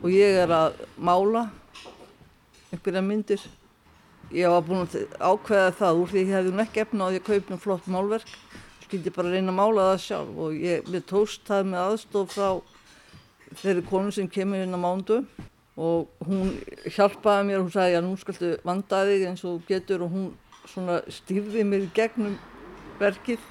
[0.00, 1.44] og ég er að mála
[2.74, 3.46] einhverja myndir.
[4.34, 7.22] Ég var búin að ákveða það úr því ég hefði nú ekki efna á því
[7.22, 8.36] að kaupa um flott málverk.
[8.88, 12.48] Skildi bara reyna að mála það sjálf og ég, tóst það með aðstof frá
[13.62, 15.22] þeirri konu sem kemur inn á mándu
[15.74, 16.52] og hún
[16.86, 20.28] hjálpaði mér og hún sagði að nú skaltu vanda þig eins og getur og hún
[20.70, 22.36] svona stýrði mér gegnum
[23.00, 23.42] verkið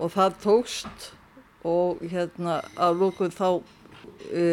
[0.00, 1.10] og það tókst
[1.64, 3.48] og hérna að lókuð þá
[4.32, 4.44] e,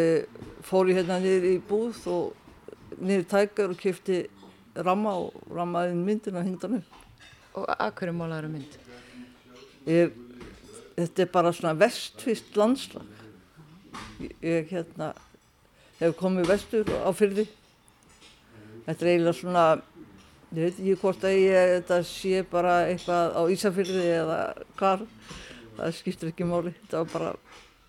[0.68, 4.22] fór ég hérna niður í búð og niður tækar og kipti
[4.76, 7.00] ramma og rammaði myndina hingdan upp.
[7.60, 8.78] Og að hverju málaður að mynd?
[9.90, 10.14] Ég,
[11.00, 13.08] þetta er bara svona vestfyrst landslag.
[14.40, 15.12] Ég hérna
[16.02, 17.46] hefur komið vestur á fyrði.
[18.88, 19.66] Þetta er eiginlega svona,
[20.52, 24.40] ég veit ekki hvort að ég, þetta sé bara eitthvað á Ísafyrði eða
[24.80, 25.06] hvar.
[25.78, 26.74] Það skiptir ekki máli.
[26.82, 27.34] Þetta var bara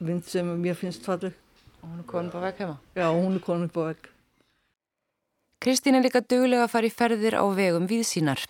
[0.04, 1.38] mynd sem mér finnst falleg.
[1.82, 2.76] Og hún er komin upp á vegg heima?
[2.94, 4.12] Já, hún er komin upp á vegg.
[5.62, 8.40] Kristín er líka duglega að fara í ferðir á vegum víðsínar,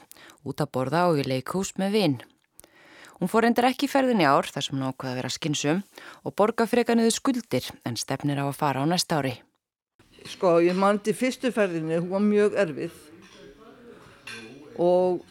[0.49, 2.19] út að borða og í leikhús með vinn.
[3.21, 5.83] Hún fór endur ekki ferðin í ár þar sem hún ákvaði að vera skinsum
[6.25, 9.37] og borga freka niður skuldir en stefnir á að fara á næsta ári.
[10.31, 13.01] Sko, ég mandi fyrstu ferðinni, hún var mjög erfið.
[14.83, 15.23] Og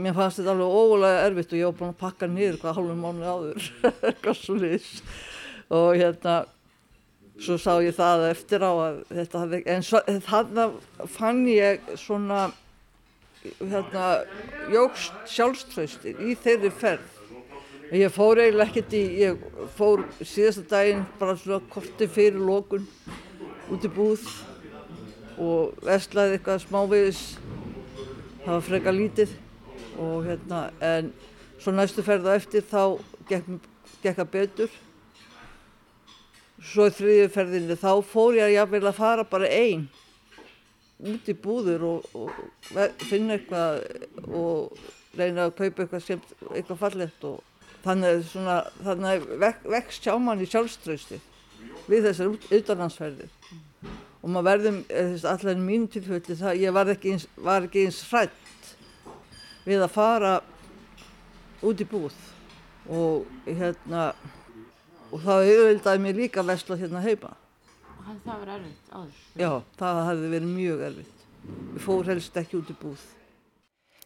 [0.00, 3.04] mér fannst þetta alveg ógulega erfitt og ég var búin að pakka niður hvað hálfum
[3.04, 3.68] mánu áður,
[4.08, 4.88] eitthvað svo lýs
[5.72, 6.36] og hérna
[7.42, 10.66] svo sá ég það eftir á að þetta hafði, en svo, þarna
[11.16, 12.42] fann ég svona
[13.58, 14.06] hérna
[14.72, 17.08] jógst sjálfströystir í þeirri ferð.
[17.92, 19.42] Ég fór eiginlega ekkert í ég
[19.76, 22.86] fór síðasta daginn bara svona korti fyrir lókun
[23.72, 24.24] út í búð
[25.40, 27.22] og vestlaði eitthvað smávegis
[28.44, 29.34] það var freka lítið
[30.02, 31.12] og hérna en
[31.62, 33.48] svo næstu ferð á eftir þá gekk,
[34.02, 34.78] gekk að betur.
[36.62, 39.88] Svo í þriðju ferðinni þá fór ég að jáfnvel að fara bara einn
[41.02, 43.80] út í búður og, og finna eitthvað
[44.28, 44.76] og
[45.18, 47.40] reyna að kaupa eitthvað, sem, eitthvað fallegt og
[47.82, 51.18] þannig svona þannig vek, vext hjá mann í sjálfströsti
[51.88, 53.30] við þessar utanlandsferðir
[54.22, 54.80] og maður verðum
[55.32, 58.74] allar í mínu tilfelli það ég var ekki eins, var ekki eins hrætt
[59.66, 60.34] við að fara
[61.62, 62.14] út í búð
[62.90, 64.12] og hérna
[65.12, 67.32] og það auðvitaði mér líka að vesla hérna heima.
[67.92, 69.18] Og það verið erfitt áður?
[69.38, 71.26] Já, það hafði verið mjög erfitt.
[71.42, 73.02] Við fór helst ekki út í búð.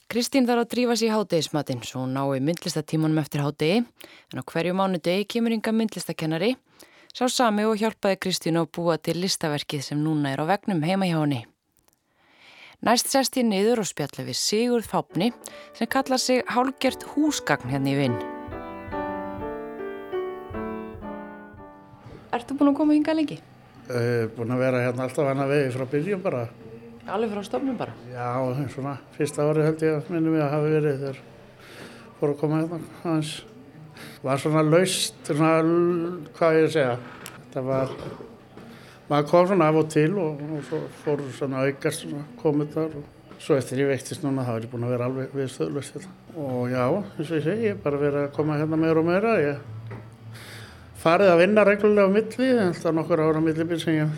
[0.06, 4.44] Kristín þarf að drífa sér í hátegismatinn svo hún nái myndlistatímanum eftir hátegi en á
[4.46, 6.52] hverju mánudegi kemur ynga myndlistakennari
[7.16, 11.06] sá sami og hjálpaði Kristín að búa til listaverkið sem núna er á vegnum heima
[11.08, 11.46] hjá henni.
[12.84, 15.30] Næst sest ég niður og spjalla við Sigurð Fápni
[15.78, 18.18] sem kallar sig hálgjert húsgagn hérna í vinn.
[22.36, 23.40] Ertu búin að koma hinga lengi?
[23.88, 26.46] Uh, búin að vera hérna alltaf hann að vegi frá byrjum bara.
[27.16, 27.96] Alveg frá stofnum bara?
[28.12, 28.28] Já,
[28.74, 31.20] svona fyrsta ári held ég að minnum ég að hafi verið þegar
[32.20, 33.36] fór að koma hérna hans.
[34.22, 35.52] Var svona laust, svona,
[36.36, 36.96] hvað ég segja,
[37.42, 37.92] þetta var
[39.10, 43.04] maður kom svona af og til og, og svo fór svona aukast svona komundar og
[43.38, 46.12] svo eftir ég veiktist núna er ég búin að vera alveg við stöðlust hérna.
[46.36, 49.06] Og já, eins og ég segi, ég er bara verið að koma hérna meira og
[49.06, 49.34] meira.
[49.42, 50.02] Ég
[51.02, 54.16] farið að vinna reglulega á milli, alltaf nokkur ára á millibíl sem ég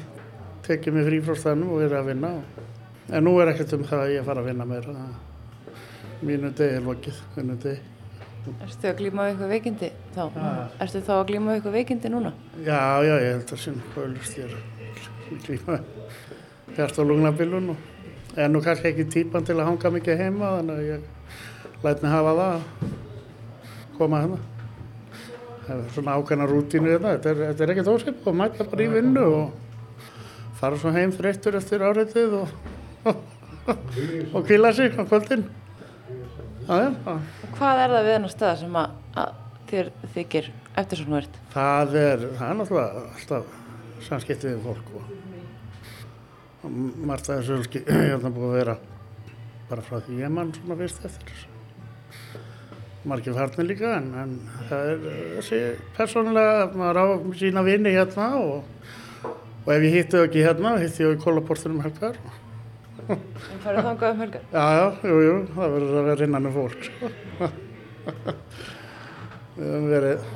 [0.68, 2.32] tekið mig frí frá stannum og verið að vinna.
[3.08, 4.96] En nú er ekkert um það að ég fara að vinna meira.
[6.22, 7.97] Mínu degi er lokið, mínu degi.
[8.64, 10.22] Erstu að glíma við eitthvað veikindi þá?
[10.84, 12.32] Erstu þá að glíma við eitthvað veikindi núna?
[12.62, 15.78] Já, já, ég held að sem höflust ég er klíma
[16.76, 20.76] hjart og lungnabilun og er nú kannski ekki típan til að hanga mikið heima þannig
[20.78, 22.96] að ég læt mig hafa það að
[23.98, 24.38] koma hérna.
[25.68, 28.84] Það er svona ákveðna rútínu þetta, þetta er, þetta er ekkert óskip og mæta bara
[28.84, 29.48] í vinnu og
[30.60, 32.54] fara svo heim þreyttur eftir áreitið og,
[34.34, 35.44] og kvíla sig á kvöldin.
[36.68, 37.12] Já, já.
[37.56, 39.36] Hvað er það við hennar stað sem að, að
[39.70, 40.48] þér þykir
[40.82, 41.36] eftir svona verðt?
[41.54, 43.54] Það er, það er náttúrulega alltaf
[44.04, 45.06] samskiptið við fólk og,
[46.60, 46.74] og
[47.08, 48.74] margt af þessu hérna búið að vera
[49.70, 51.54] bara frá því ég mann svona fyrst eftir þessu.
[53.08, 54.34] Margir farnir líka en, en
[54.68, 55.00] það er
[55.38, 55.62] þessi
[55.96, 57.06] persónulega, maður á
[57.40, 58.92] sína vini hérna og,
[59.64, 62.20] og ef ég hitti þau ekki hérna, hitti ég á kólaportunum helgar.
[63.08, 64.42] En farið þangað um helgar?
[64.52, 67.10] Já, já, jú, jú, það verður að vera innan um fólk, sko.
[69.58, 70.28] Við höfum verið,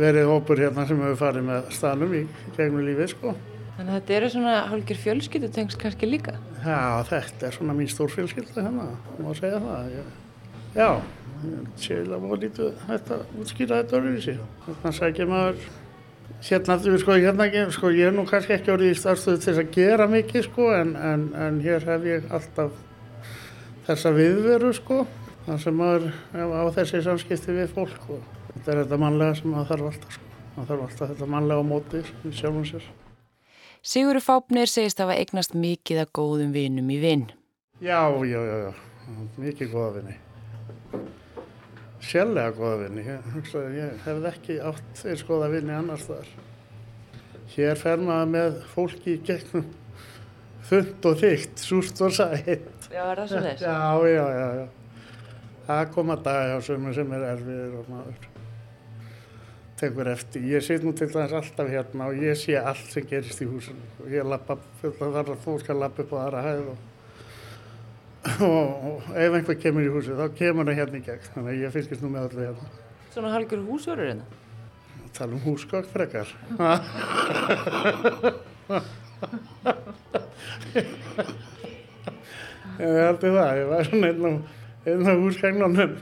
[0.00, 2.22] verið hópur hérna sem hefur farið með staðnum í
[2.56, 3.34] gegnum lífið, sko.
[3.76, 6.34] Þannig að þetta eru svona hálfgjör fjölskyldutengst kannski líka?
[6.64, 8.88] Já, þetta er svona mín stórfélskylda hérna,
[9.20, 9.94] má segja það.
[9.94, 10.10] Ég,
[10.76, 10.88] já,
[11.44, 14.42] ég sé að má lítið þetta útskýra þetta sig.
[14.66, 15.70] Þannig sækir maður,
[16.40, 20.06] hérna, sko, hérna, sko, ég er nú kannski ekki orðið í starfstöðu til að gera
[20.10, 22.76] mikið, sko, en, en, en hér hef ég alltaf
[23.88, 25.02] þessa viðveru, sko,
[25.46, 28.24] það sem já, á þessi samskipti við fólk og
[28.54, 30.32] þetta er þetta mannlega sem maður þarf alltaf, sko.
[30.56, 32.88] maður þarf alltaf þetta mannlega á móti í sjálfum sér.
[33.80, 37.30] Sigurður Fápnir segist hafa eignast mikið að góðum vinum í vinn.
[37.80, 38.72] Já, já, já, já,
[39.40, 40.18] mikið góða vinni.
[42.00, 43.04] Sjálflega góða vinni.
[43.04, 46.32] Ég, hefði ekki átt eins góða vinni annars þar.
[47.50, 49.68] Hér fer maður með fólki í gegnum
[50.70, 52.90] þund og þygt, súrt og sætt.
[52.90, 53.64] Já, er það svo þess?
[53.64, 53.78] Já,
[54.14, 54.66] já, já, já.
[55.70, 58.28] Það koma dagar hjá sömur sem er erfiðir og maður
[59.80, 60.44] tekur eftir.
[60.50, 63.82] Ég sit nú til dæmis alltaf hérna og ég sé allt sem gerist í húsinu.
[64.02, 66.86] Og ég lappa, það er fólk að lappa upp á aðra hæð og,
[68.20, 71.26] og, ef einhver kemur í húsinu þá kemur það hérna í gegn.
[71.34, 72.66] Þannig að ég fylgist nú með öllu hérna.
[73.14, 74.26] Svona hálfgjör húsjórur hérna?
[75.16, 76.28] Tala um húsgögg frekar.
[82.80, 84.08] Ég heldur það, ég var svona
[84.88, 85.92] einn á, húsgagnunum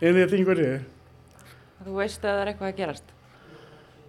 [0.00, 0.68] inn í þingurri.
[1.84, 3.08] Þú veist að það er eitthvað að gerast?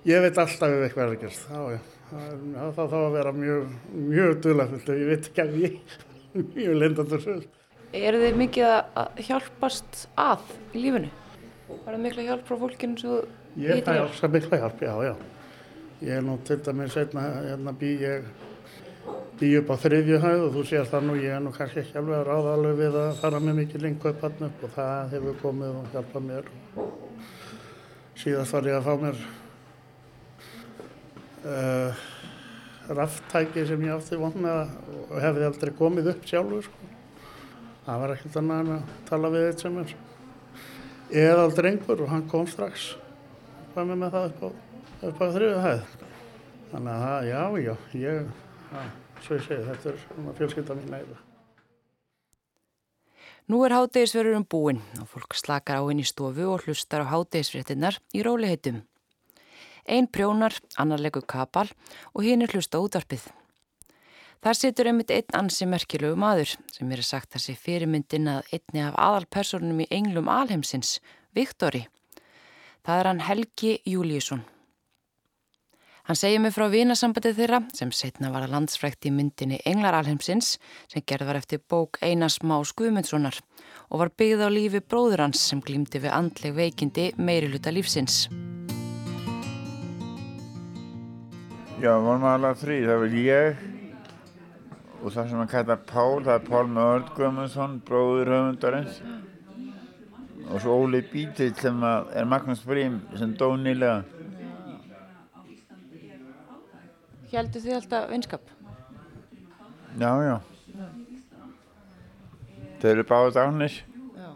[0.08, 1.80] Ég veit alltaf ef eitthvað er að gerast, já, já.
[2.10, 3.64] Það þá að vera mjög,
[4.14, 5.76] mjög dulafullt og ég veit ekki að ég
[6.34, 7.48] mjög lendandur sög.
[7.96, 11.10] Eru þið mikið að hjálpast að í lífinu?
[11.70, 13.20] Var það mikla hjálp frá fólkinu svo
[13.60, 15.16] Ég fæ alltaf mikla hjálp, já, já.
[16.02, 18.28] Ég er nú til dæmis einna, hérna bý ég
[19.40, 21.98] bý upp á þriðju hæð og þú sér það nú, ég er nú kannski ekki
[22.00, 25.14] alveg að ráða alveg við að fara með mikið lengu upp hann upp og það
[25.16, 26.50] hefur komið og hjálpað mér.
[28.20, 29.22] Síðast var ég að fá mér
[31.50, 32.08] uh,
[32.98, 34.72] rafttæki sem ég átti von með
[35.10, 36.90] og hefði aldrei komið upp sjálfur, sko.
[37.86, 39.96] Það var ekkert annað en að tala við eitt sem er
[41.24, 42.92] eðal drengur og hann kom strax
[43.74, 44.50] hvað með það upp á,
[45.10, 45.82] upp á þriðu hæð.
[46.70, 48.28] Þannig að það, já, já, ég,
[48.70, 48.84] já,
[49.26, 51.18] svo ég segi, þetta er svona fjölskylda mín eða.
[53.50, 58.22] Nú er hátegisverðurum búinn og fólk slakar á í stofu og hlustar á hátegisfréttinnar í
[58.22, 58.84] róliheitum.
[59.88, 61.70] Einn prjónar, annar leggur kapal
[62.14, 63.30] og hinn er hlusta útvarpið.
[64.40, 68.96] Þar situr einmitt einn ansi merkilegu maður sem er sagt þessi fyrirmyndin að einni af
[68.96, 71.00] aðalpersonum í englum alheimsins,
[71.36, 71.88] Viktori.
[72.88, 74.46] Það er hann Helgi Júliusson.
[76.10, 80.56] Hann segir mig frá vinasambandið þeirra sem setna var að landsfrækt í myndinni Englar alheimsins
[80.90, 83.38] sem gerð var eftir bók Einars Más Guðmundssonar
[83.92, 88.24] og var byggð á lífi bróður hans sem glýmdi við andleg veikindi meiri luta lífsins.
[91.80, 92.78] Já, vorum alveg þrý.
[92.84, 93.60] Það var ég
[95.00, 99.00] og það sem hann kallar Pál, það er Pál Mörd Guðmundsson, bróður höfundarins
[100.50, 104.02] og svo Óli Bítill sem er Magnús Brím sem dó nýlega.
[107.32, 108.54] Hjældu þið alltaf vinskap?
[110.00, 110.36] Já, já.
[112.80, 113.82] Þeir eru báðið dánir.
[114.20, 114.30] Já.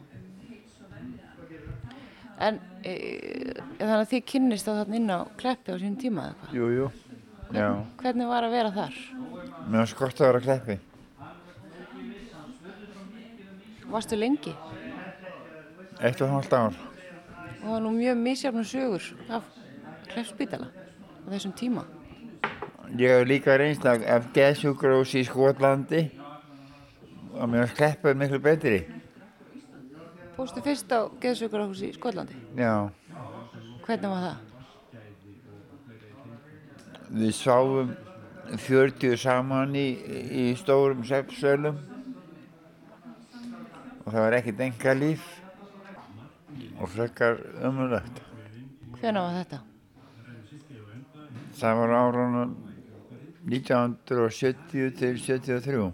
[2.48, 2.94] En e,
[3.80, 6.62] þannig að þið kynnist á þarna inn á kleppi á sínum tíma eða hvað?
[6.62, 6.94] Jú, jú.
[7.54, 7.68] Já,
[8.02, 8.96] Hvernig var að vera þar?
[9.70, 10.78] mér var skott að vera að kleppi.
[13.94, 14.54] Varstu lengi?
[16.02, 16.74] Eitt og hálft ár.
[16.74, 19.44] Og það var nú mjög misjafnum sögur af
[20.10, 21.86] Kleppspítala á þessum tíma.
[22.98, 26.04] Ég hef líka reynst af, af geðsjúkrós í Skotlandi
[27.34, 28.82] og mér var kleppuð miklu betri.
[30.36, 32.34] Fórstu fyrst á Geðsökurahús í Skotlandi.
[32.58, 32.90] Já,
[33.86, 34.53] Hvernig var það?
[37.14, 37.94] Við sváum
[38.60, 39.88] 40 saman í,
[40.44, 41.80] í stórum seppsölum
[44.04, 45.24] og það var ekkert enga líf
[46.82, 48.22] og frekar umulögt.
[49.00, 49.62] Hvernig var þetta?
[51.54, 52.56] Það var árunum
[53.48, 55.92] 1970 til 73.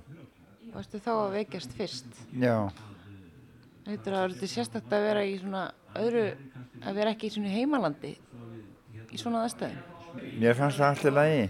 [0.74, 2.22] Varstu þá að veikjast fyrst?
[2.38, 2.70] Já,
[3.90, 5.62] Þetta er þetta sérstakt að vera í svona
[5.98, 6.26] öðru,
[6.86, 8.12] að vera ekki í svona heimalandi
[9.10, 9.89] í svona aðstæðum.
[10.40, 11.44] Mér fannst það allt í lagi.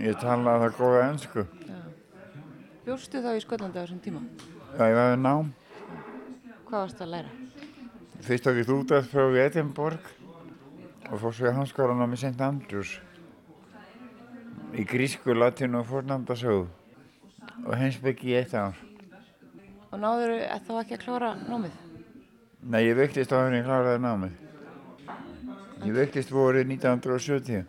[0.00, 1.46] Ég talaði það góða ennsku.
[2.86, 4.22] Bjóstu þá í Skotlandi á þessum tíma?
[4.78, 5.52] Já, ég var við nám.
[6.70, 7.36] Hvað varstu að læra?
[8.24, 10.10] Fyrst tók ég útastpróf í Edinborg
[11.10, 12.36] og fór svo í hanskólanum í St.
[12.44, 12.98] Andrews
[14.76, 16.68] í grísku, latínu og fórnandasögu
[17.66, 18.76] og heimsbyggi í eitt ár.
[19.90, 20.36] Og náður
[20.66, 21.74] þá ekki að klára námið?
[22.62, 24.36] Nei, ég veiktist á henni kláraði námið.
[25.80, 27.64] Ég veiktist vorið 1970.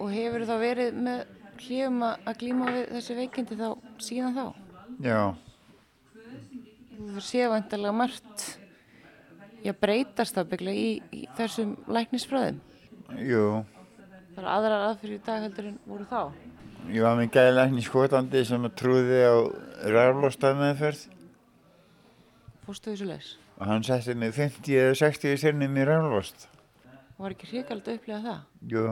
[0.00, 1.22] Og hefur þá verið með
[1.60, 3.68] hljöfum að glíma við þessi veikindi þá
[4.00, 4.44] síðan þá?
[5.04, 5.20] Já,
[7.00, 8.42] Þú séu vantarlega margt
[9.64, 12.58] já, breytast ábygglega í, í þessum læknisfröðum.
[13.24, 13.44] jú.
[14.30, 16.20] Það eru aðrar aðfyrir í dag heldur en voru þá.
[16.92, 19.36] Ég var með gæðilegni í Skotlandi sem trúði á
[19.96, 21.02] raflóstaðmeðferð
[22.64, 23.30] Fórstu þessu leis?
[23.60, 26.46] Og hann setti mig 50 eða 60 sinnum í raflóst.
[27.20, 28.44] Var ekki hrikalegt að upplifa það?
[28.72, 28.84] Jú,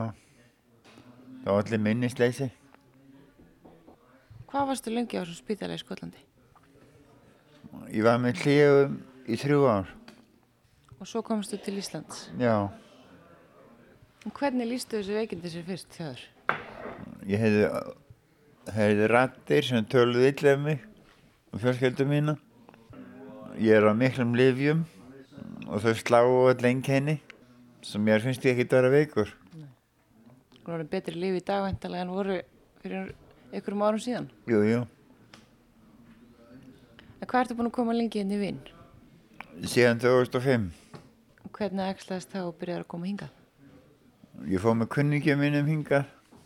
[1.44, 2.50] það var allir minnisleysi.
[4.48, 6.24] Hvað varstu lengi á þessum spítalega í Skotlandi?
[7.92, 8.98] Ég var með klíðum
[9.28, 9.88] í þrjú ár.
[10.98, 12.28] Og svo komstu til Íslands.
[12.40, 12.68] Já,
[14.26, 16.22] En hvernig lístu þessu veikindi sér fyrst þér?
[17.28, 17.68] ég hefði,
[18.74, 20.82] hefði rattir sem töluði illa um mig
[21.54, 22.34] og fjölskyldu mína.
[23.56, 24.84] Ég er á miklum livjum
[25.68, 27.18] og þau slá all einkenni
[27.82, 29.32] sem mér finnst ég ekki vera veikur.
[30.58, 32.40] Þú voru betri líf í dag vantarlega en voru
[32.82, 33.14] fyrir
[33.52, 34.28] einhverjum árum síðan.
[34.50, 34.84] Jú, jú,
[37.18, 38.60] En hvað ertu búin að koma lengi inn í vinn?
[39.66, 40.68] síðan 2005.
[41.42, 43.32] Og hvernig það og byrjaði að koma hingað?
[44.46, 46.04] Ég fóð með kunningjum mínum hingað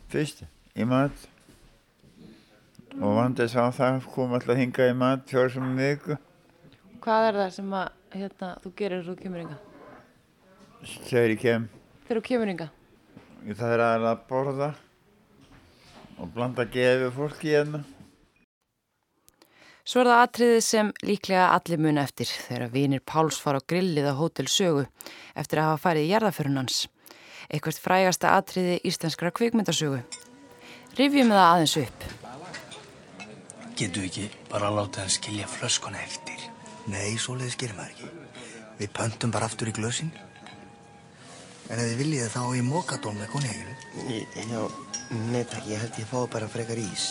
[0.09, 0.43] fyrst
[0.73, 1.27] í mat
[2.97, 6.17] og vandið sá það kom alltaf hingað í mat fjór sem viku
[7.03, 9.69] Hvað er það sem að, hérna, þú gerir þegar þú kemur hingað?
[10.83, 11.67] þegar ég kem.
[12.07, 12.53] Þegar þú kemur?
[13.43, 14.69] Ég það er aðeins að borða
[16.21, 17.83] og blanda gefi fólki hérna.
[19.83, 24.07] Svo er það atriðið sem líklega allir muna eftir þegar vinir Páls fara á grillið
[24.07, 24.85] á Hótel Sögu
[25.35, 26.85] eftir að hafa farið í jarðaförun hans.
[27.51, 29.99] Eitthvað frægasta atriði íslenskra kvikmyndasögu.
[30.95, 32.07] Rifjum það aðeins upp.
[33.75, 36.32] Getur við ekki bara að láta hann skilja flöskuna eftir?
[36.91, 38.09] Nei, svoleiðis gerir maður ekki.
[38.79, 40.11] Við pöntum bara aftur í glösin.
[41.71, 43.75] En ef þið viljið þá á ég mokadól með konjækinu.
[44.51, 44.61] Já,
[45.31, 47.07] nei takk, ég held ég fái bara frekar ís.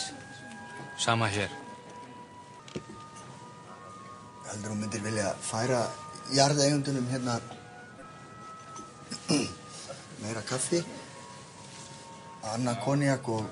[1.01, 1.49] Sama hér.
[4.51, 5.81] Heldur þú myndir vilja færa
[6.37, 7.39] jarðeigundunum hérna
[10.21, 10.83] meira kaffi,
[12.53, 13.49] annað konjak og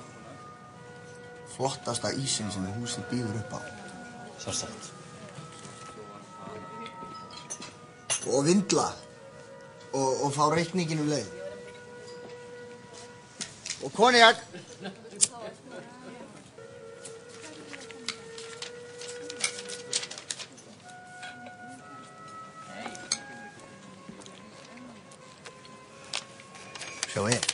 [1.55, 3.61] flottasta ísin sem húsið býður upp á.
[8.21, 8.27] Sjálfsagt.
[8.27, 8.93] Og vindla.
[9.93, 11.27] Og, og fá reikningin um leið.
[13.83, 14.37] Og konjak.
[27.11, 27.47] Sjá ég.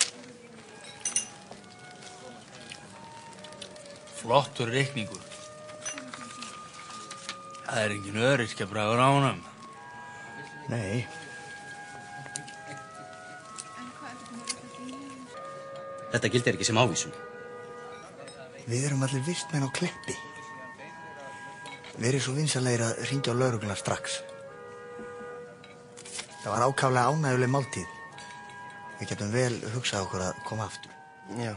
[4.18, 5.24] Flottur reikningur.
[7.68, 9.57] Það er engin öryskja bragur á honum.
[10.72, 11.08] Nei.
[16.12, 17.14] Þetta gildir ekki sem ávísun.
[18.68, 20.16] Við erum allir vistmenn á kleppi.
[21.98, 24.20] Verið svo vinsalegir að ringja á laurugluna strax.
[26.44, 27.96] Það var ákaflega ánæguleg máltíð.
[28.98, 30.94] Við getum vel hugsað okkur að koma aftur.
[31.38, 31.56] Já.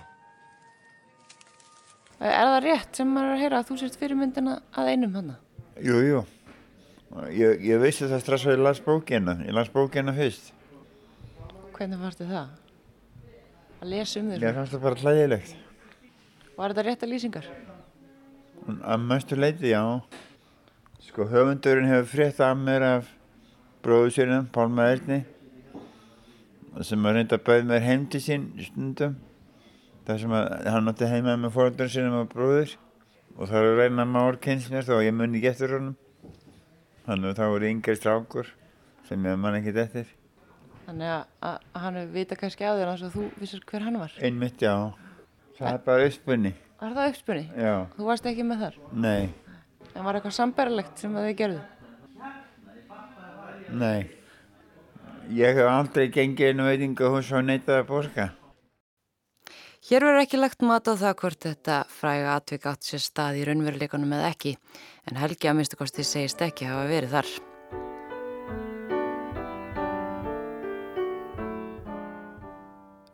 [2.21, 5.37] Er það rétt sem maður er að heyra að þú sért fyrirmyndina að einum hana?
[5.81, 6.25] Jú, jú.
[7.11, 9.35] Ég, ég vissi það strax að ég las bókina.
[9.43, 10.53] Ég las bókina fyrst.
[11.75, 12.51] Hvernig þið það?
[13.81, 14.43] Að lesa um þér?
[14.45, 15.55] Mér fannst það bara hlægilegt.
[16.59, 17.47] Var þetta rétt að lýsingar?
[18.85, 19.83] Að mestu leiti, já.
[21.07, 23.09] Sko, höfundurinn hefur frétt af mér af
[23.83, 25.23] bróðu sínum, Pálma Erni,
[26.85, 29.17] sem að reynda að bauð mér heim til sín stundum.
[30.07, 32.77] Það sem að hann átti heima með fóröldur sínum og bróður
[33.39, 35.97] og það er að reyna már kynnsmér þó að ég munni ekki eftir honum.
[37.11, 38.51] Þannig að það voru yngri strákur
[39.09, 40.11] sem ég man ekki eftir.
[40.87, 44.15] Þannig að, að, að hann vita kannski á þér og þú vissir hver hann var.
[44.23, 44.75] Einmitt, já.
[45.59, 46.53] Það er bara uppspunni.
[46.79, 47.45] Var það uppspunni?
[47.59, 47.75] Já.
[47.97, 48.79] Þú varst ekki með þar?
[48.95, 49.33] Nei,
[49.91, 51.61] En var eitthvað sambærilegt sem að þið gerðu?
[53.71, 54.11] nei.
[55.35, 58.27] Ég hef aldrei gengið inn á veitingahús og neitað að borga.
[59.81, 63.45] Hér verður ekki lagt mat á það hvort þetta fræga atvik átt sér stað í
[63.49, 64.53] raunveruleikunum eða ekki,
[65.09, 67.31] en Helgi að minnstu kosti segist ekki hafa verið þar.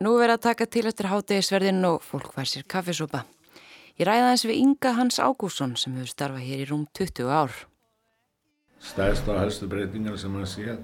[0.02, 3.22] Nú er verið að taka til eftir hátegisverðin og fólk fær sér kaffisúpa.
[3.94, 7.54] Ég ræða eins við Inga Hans Ágússon sem hefur starfað hér í rúm 20 ár.
[8.82, 10.76] Stærsta og helstu breytingar sem maður séð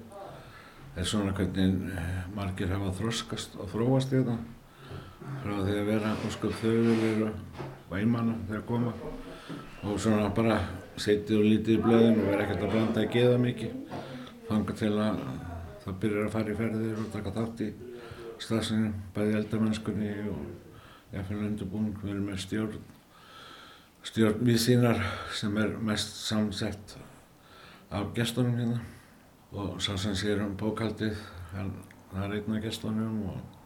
[0.95, 1.91] er svona hvernig
[2.33, 4.39] margir hafa þroskast og þróast í þetta
[5.43, 8.93] frá því að vera ósköp þauðulir og væmanna þegar koma.
[9.83, 10.57] Og svona bara
[10.95, 13.99] setið og lítið í blöðin og vera ekkert að blanda að geða mikið.
[14.47, 15.21] Fanga til að
[15.83, 17.69] það byrjar að fara í ferðir og taka þátt í
[18.43, 20.43] stafsinu, bæði eldamennskunni og
[21.13, 22.83] jafnvel undirbúning, við erum með stjórn
[24.03, 24.99] stjórn við sínar
[25.31, 26.97] sem er mest samsett
[27.93, 28.79] af gestunum hérna.
[29.53, 31.13] Og sá sem sér um bókaldið
[31.53, 33.62] það er einn af gestunum og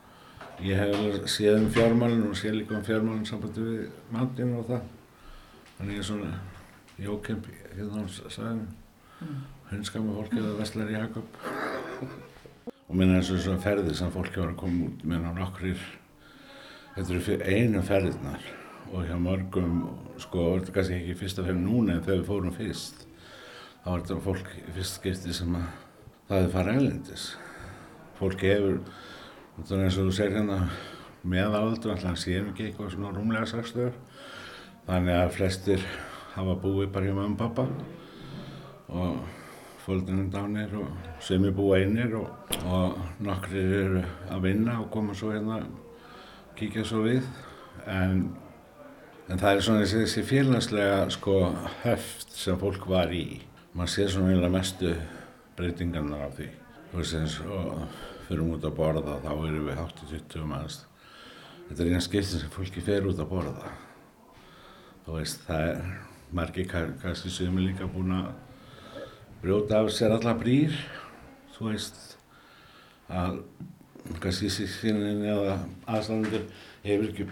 [0.63, 3.83] ég hef alveg séð um fjármálinn og séð líka um fjármálinn sambandi við
[4.13, 4.85] mandinu og það.
[5.77, 6.31] Þannig ég er svona
[6.97, 9.41] jókemp hérna á sæðinu mm.
[9.71, 11.41] hundskama fólkið að vestlar í Jakob.
[12.87, 15.81] Og minna eins og svona ferðir sem fólki var að koma út minna nokkrir.
[16.95, 18.47] Þetta eru fyrir einu ferðirnar.
[18.87, 19.81] Og hjá mörgum
[20.17, 23.03] sko, þetta er kannski ekki fyrst af þeim núna en þegar við fórum fyrst
[23.87, 25.67] þá var þetta fólk í fyrst skipti sem að
[26.27, 27.27] það hefði farið elendis.
[28.17, 28.79] Fólki hefur,
[29.57, 30.57] þetta er eins og þú segir hérna,
[31.27, 33.97] meðaldur, alltaf séum ekki eitthvað svona rúmlega sakstöður.
[34.87, 35.87] Þannig að flestir
[36.35, 37.67] hafa búið bara hjá mamma og pappa
[38.87, 39.17] og
[39.83, 40.91] fólkdunum dánir og
[41.23, 45.61] sem er búið einir og, og nokkrir eru að vinna og koma svo hérna,
[46.59, 47.27] kíkja svo við.
[47.87, 48.29] En,
[49.27, 51.39] en það er svona þessi félagslega sko
[51.83, 53.41] höft sem fólk var í
[53.77, 54.93] maður sé svona eiginlega mestu
[55.57, 56.47] breytingarnar af því.
[56.95, 57.03] Og
[58.27, 60.85] fyrir út að borða þá erum við 80-20 mannst.
[61.67, 63.71] Þetta er eina skipti sem fólki fer út að borða.
[65.05, 65.81] Þú veist það er
[66.35, 68.29] margir kannski sem er líka búin að
[69.41, 70.75] brjóta af sér alla brýr.
[71.55, 72.03] Þú veist
[73.07, 73.41] að
[74.21, 75.57] kannski síðan eða
[75.87, 76.47] aðstæðandur
[76.83, 77.27] hefur ekki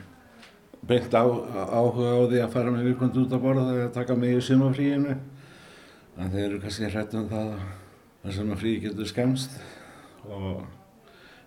[0.86, 4.36] beint á, áhuga á því að fara með viðkvæmt út að borða eða taka mig
[4.36, 9.56] í sumafríinu en þeir eru kannski hrætt um það að svona frí getur skemst
[10.30, 10.66] og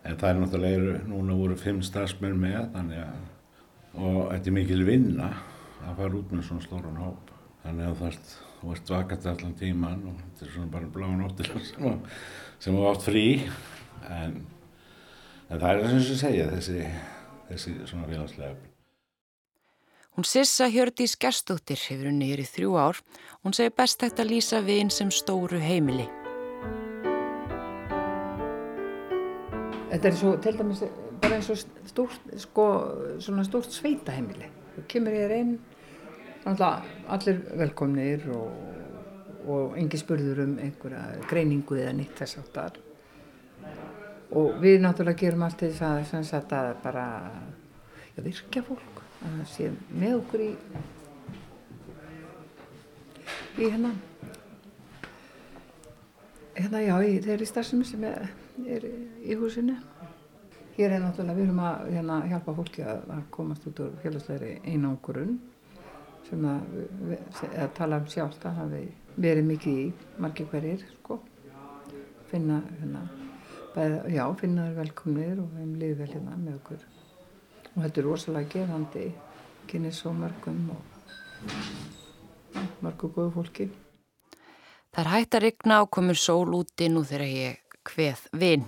[0.05, 3.26] en það er náttúrulega núna voru fimm stafsmenn með þannig að
[3.99, 5.30] og þetta er mikil vinna
[5.86, 7.32] að fara út með svona stóran hóp
[7.64, 8.20] þannig að það
[8.74, 12.01] ert vakant allan tíman og þetta er svona bara blá nóttir sem,
[12.62, 13.26] sem var átt frí
[14.09, 14.40] en,
[15.49, 16.82] en það er það sem ég segja þessi,
[17.53, 18.57] þessi svona félagslega
[20.18, 22.99] Hún Sissa Hjördís Gerstóttir hefur unni hér í þrjú ár.
[23.46, 26.09] Hún segir best hægt að lýsa vinn sem stóru heimili.
[29.89, 30.82] Þetta er svo, til dæmis,
[31.22, 32.66] bara eins og stórt, sko,
[33.24, 34.51] svona stórt sveitaheimili.
[34.74, 35.55] Þú kemur hér inn,
[36.49, 38.51] allir velkomnir og,
[39.49, 42.78] og engi spurður um einhverja greiningu eða nýtt þess áttar.
[44.36, 47.09] Og við náttúrulega gerum allt þess að, sagt, að bara
[48.18, 50.51] ja, virkja fólk að það sé með okkur í
[53.59, 53.95] í hérna
[56.59, 58.28] hérna já, í þeirri starfsemi sem er,
[58.66, 58.86] er
[59.22, 59.76] í húsinu.
[60.78, 64.52] Hér er náttúrulega, við erum að hérna, hjálpa fólki að, að komast út úr félagslegri
[64.62, 65.38] einangurun
[66.28, 66.76] sem að,
[67.48, 68.82] að tala um sjálft að hafi
[69.18, 69.86] verið mikið í
[70.22, 71.18] margir hverjir sko.
[72.30, 73.02] Finna hérna
[73.74, 76.86] bæða, já, finna þær velkomnir og þeim liði vel hérna með okkur.
[77.74, 79.06] Og þetta er rosalega gefandi
[79.68, 80.82] kynni svo mörgum og
[82.84, 83.70] mörgu góðu fólki.
[84.94, 87.67] Það er hægt að rigna og komur sól úti nú þegar ég
[87.99, 88.66] hveð vinn.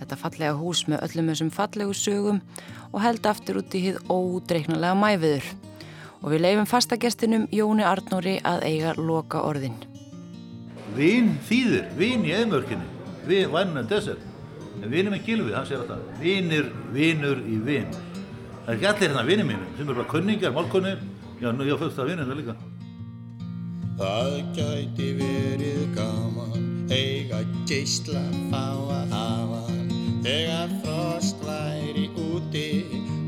[0.00, 2.40] Þetta fallega hús með öllum þessum fallegu sögum
[2.90, 5.46] og held aftur út í hið ódreiknulega mæfiður.
[6.22, 9.78] Og við leifum fastagestinum Jóni Arnóri að eiga loka orðin.
[10.96, 12.84] Vín þýðir, vín í eðmörkinni,
[13.26, 14.20] vín vannan desert.
[14.82, 17.88] En vinur minn Gilvi, hann segir alltaf, vinir, vinur í vin.
[18.62, 21.02] Það er ekki allir hérna vinir mínum, sem eru bara kunningar, málkunnir.
[21.42, 22.56] Já, nú ég á fullt af vinir það líka.
[23.98, 28.66] Það gæti verið gaman, eiga geysla fá
[28.96, 29.62] að hafa
[30.22, 32.68] Þegar frost væri úti,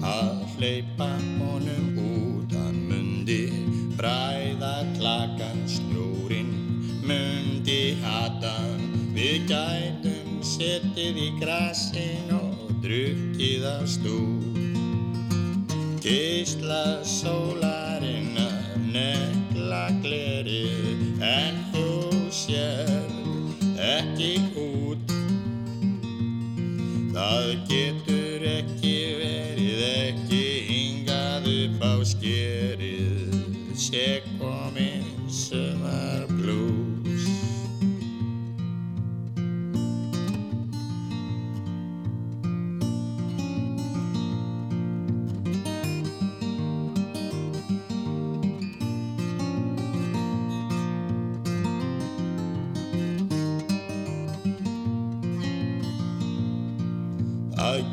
[0.07, 3.43] að hleypa honum út Hann mundi.
[3.99, 6.51] Bræða klakan snjúrin,
[7.07, 8.83] mundi hatan
[9.15, 14.55] Við gætum setið í grasin og drukkið af stúr
[16.05, 21.89] Geysla sólarinnar negla glerið en þú
[22.35, 22.94] sér
[27.25, 28.14] Það getur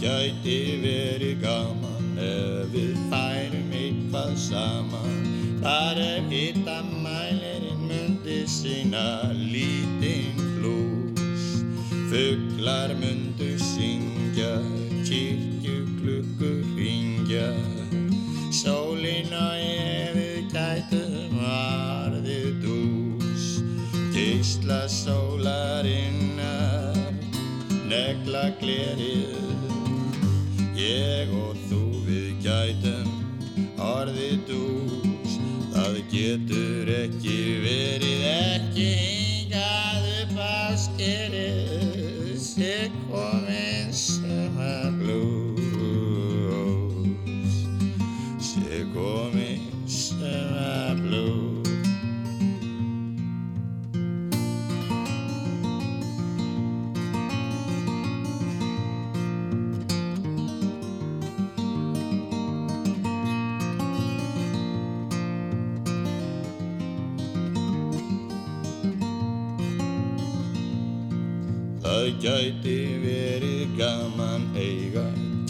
[0.02, 5.20] gæti verið gaman ef við færum eitthvað saman.
[5.62, 9.06] Þar ef hittamælirinn myndi sína
[9.38, 11.46] lítinn flús.
[12.10, 14.56] Fuglar myndu syngja,
[15.06, 17.52] kirkjuklukkur ringja
[18.52, 23.46] Sólin og ég við gætum varðið dús.
[24.12, 27.00] Geisla sólarinnar,
[27.88, 29.11] negla glerið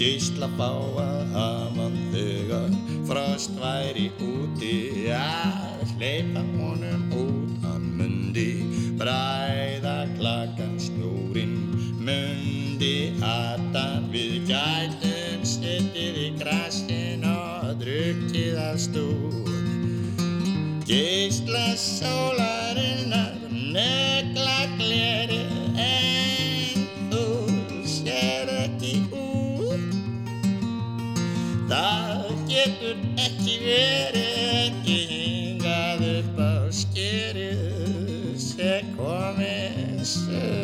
[0.02, 2.72] Geisla fá að hafa þegar
[3.06, 4.72] Frost væri úti.
[5.14, 8.48] Að hleypa honum út Hann mundi
[8.98, 11.54] bræða klakan snúrin.
[12.02, 19.60] Mundi hatan við gætum Settið í grasin og drukkið af stúr.
[20.90, 22.51] Geisla sólarinnar
[40.20, 40.61] komin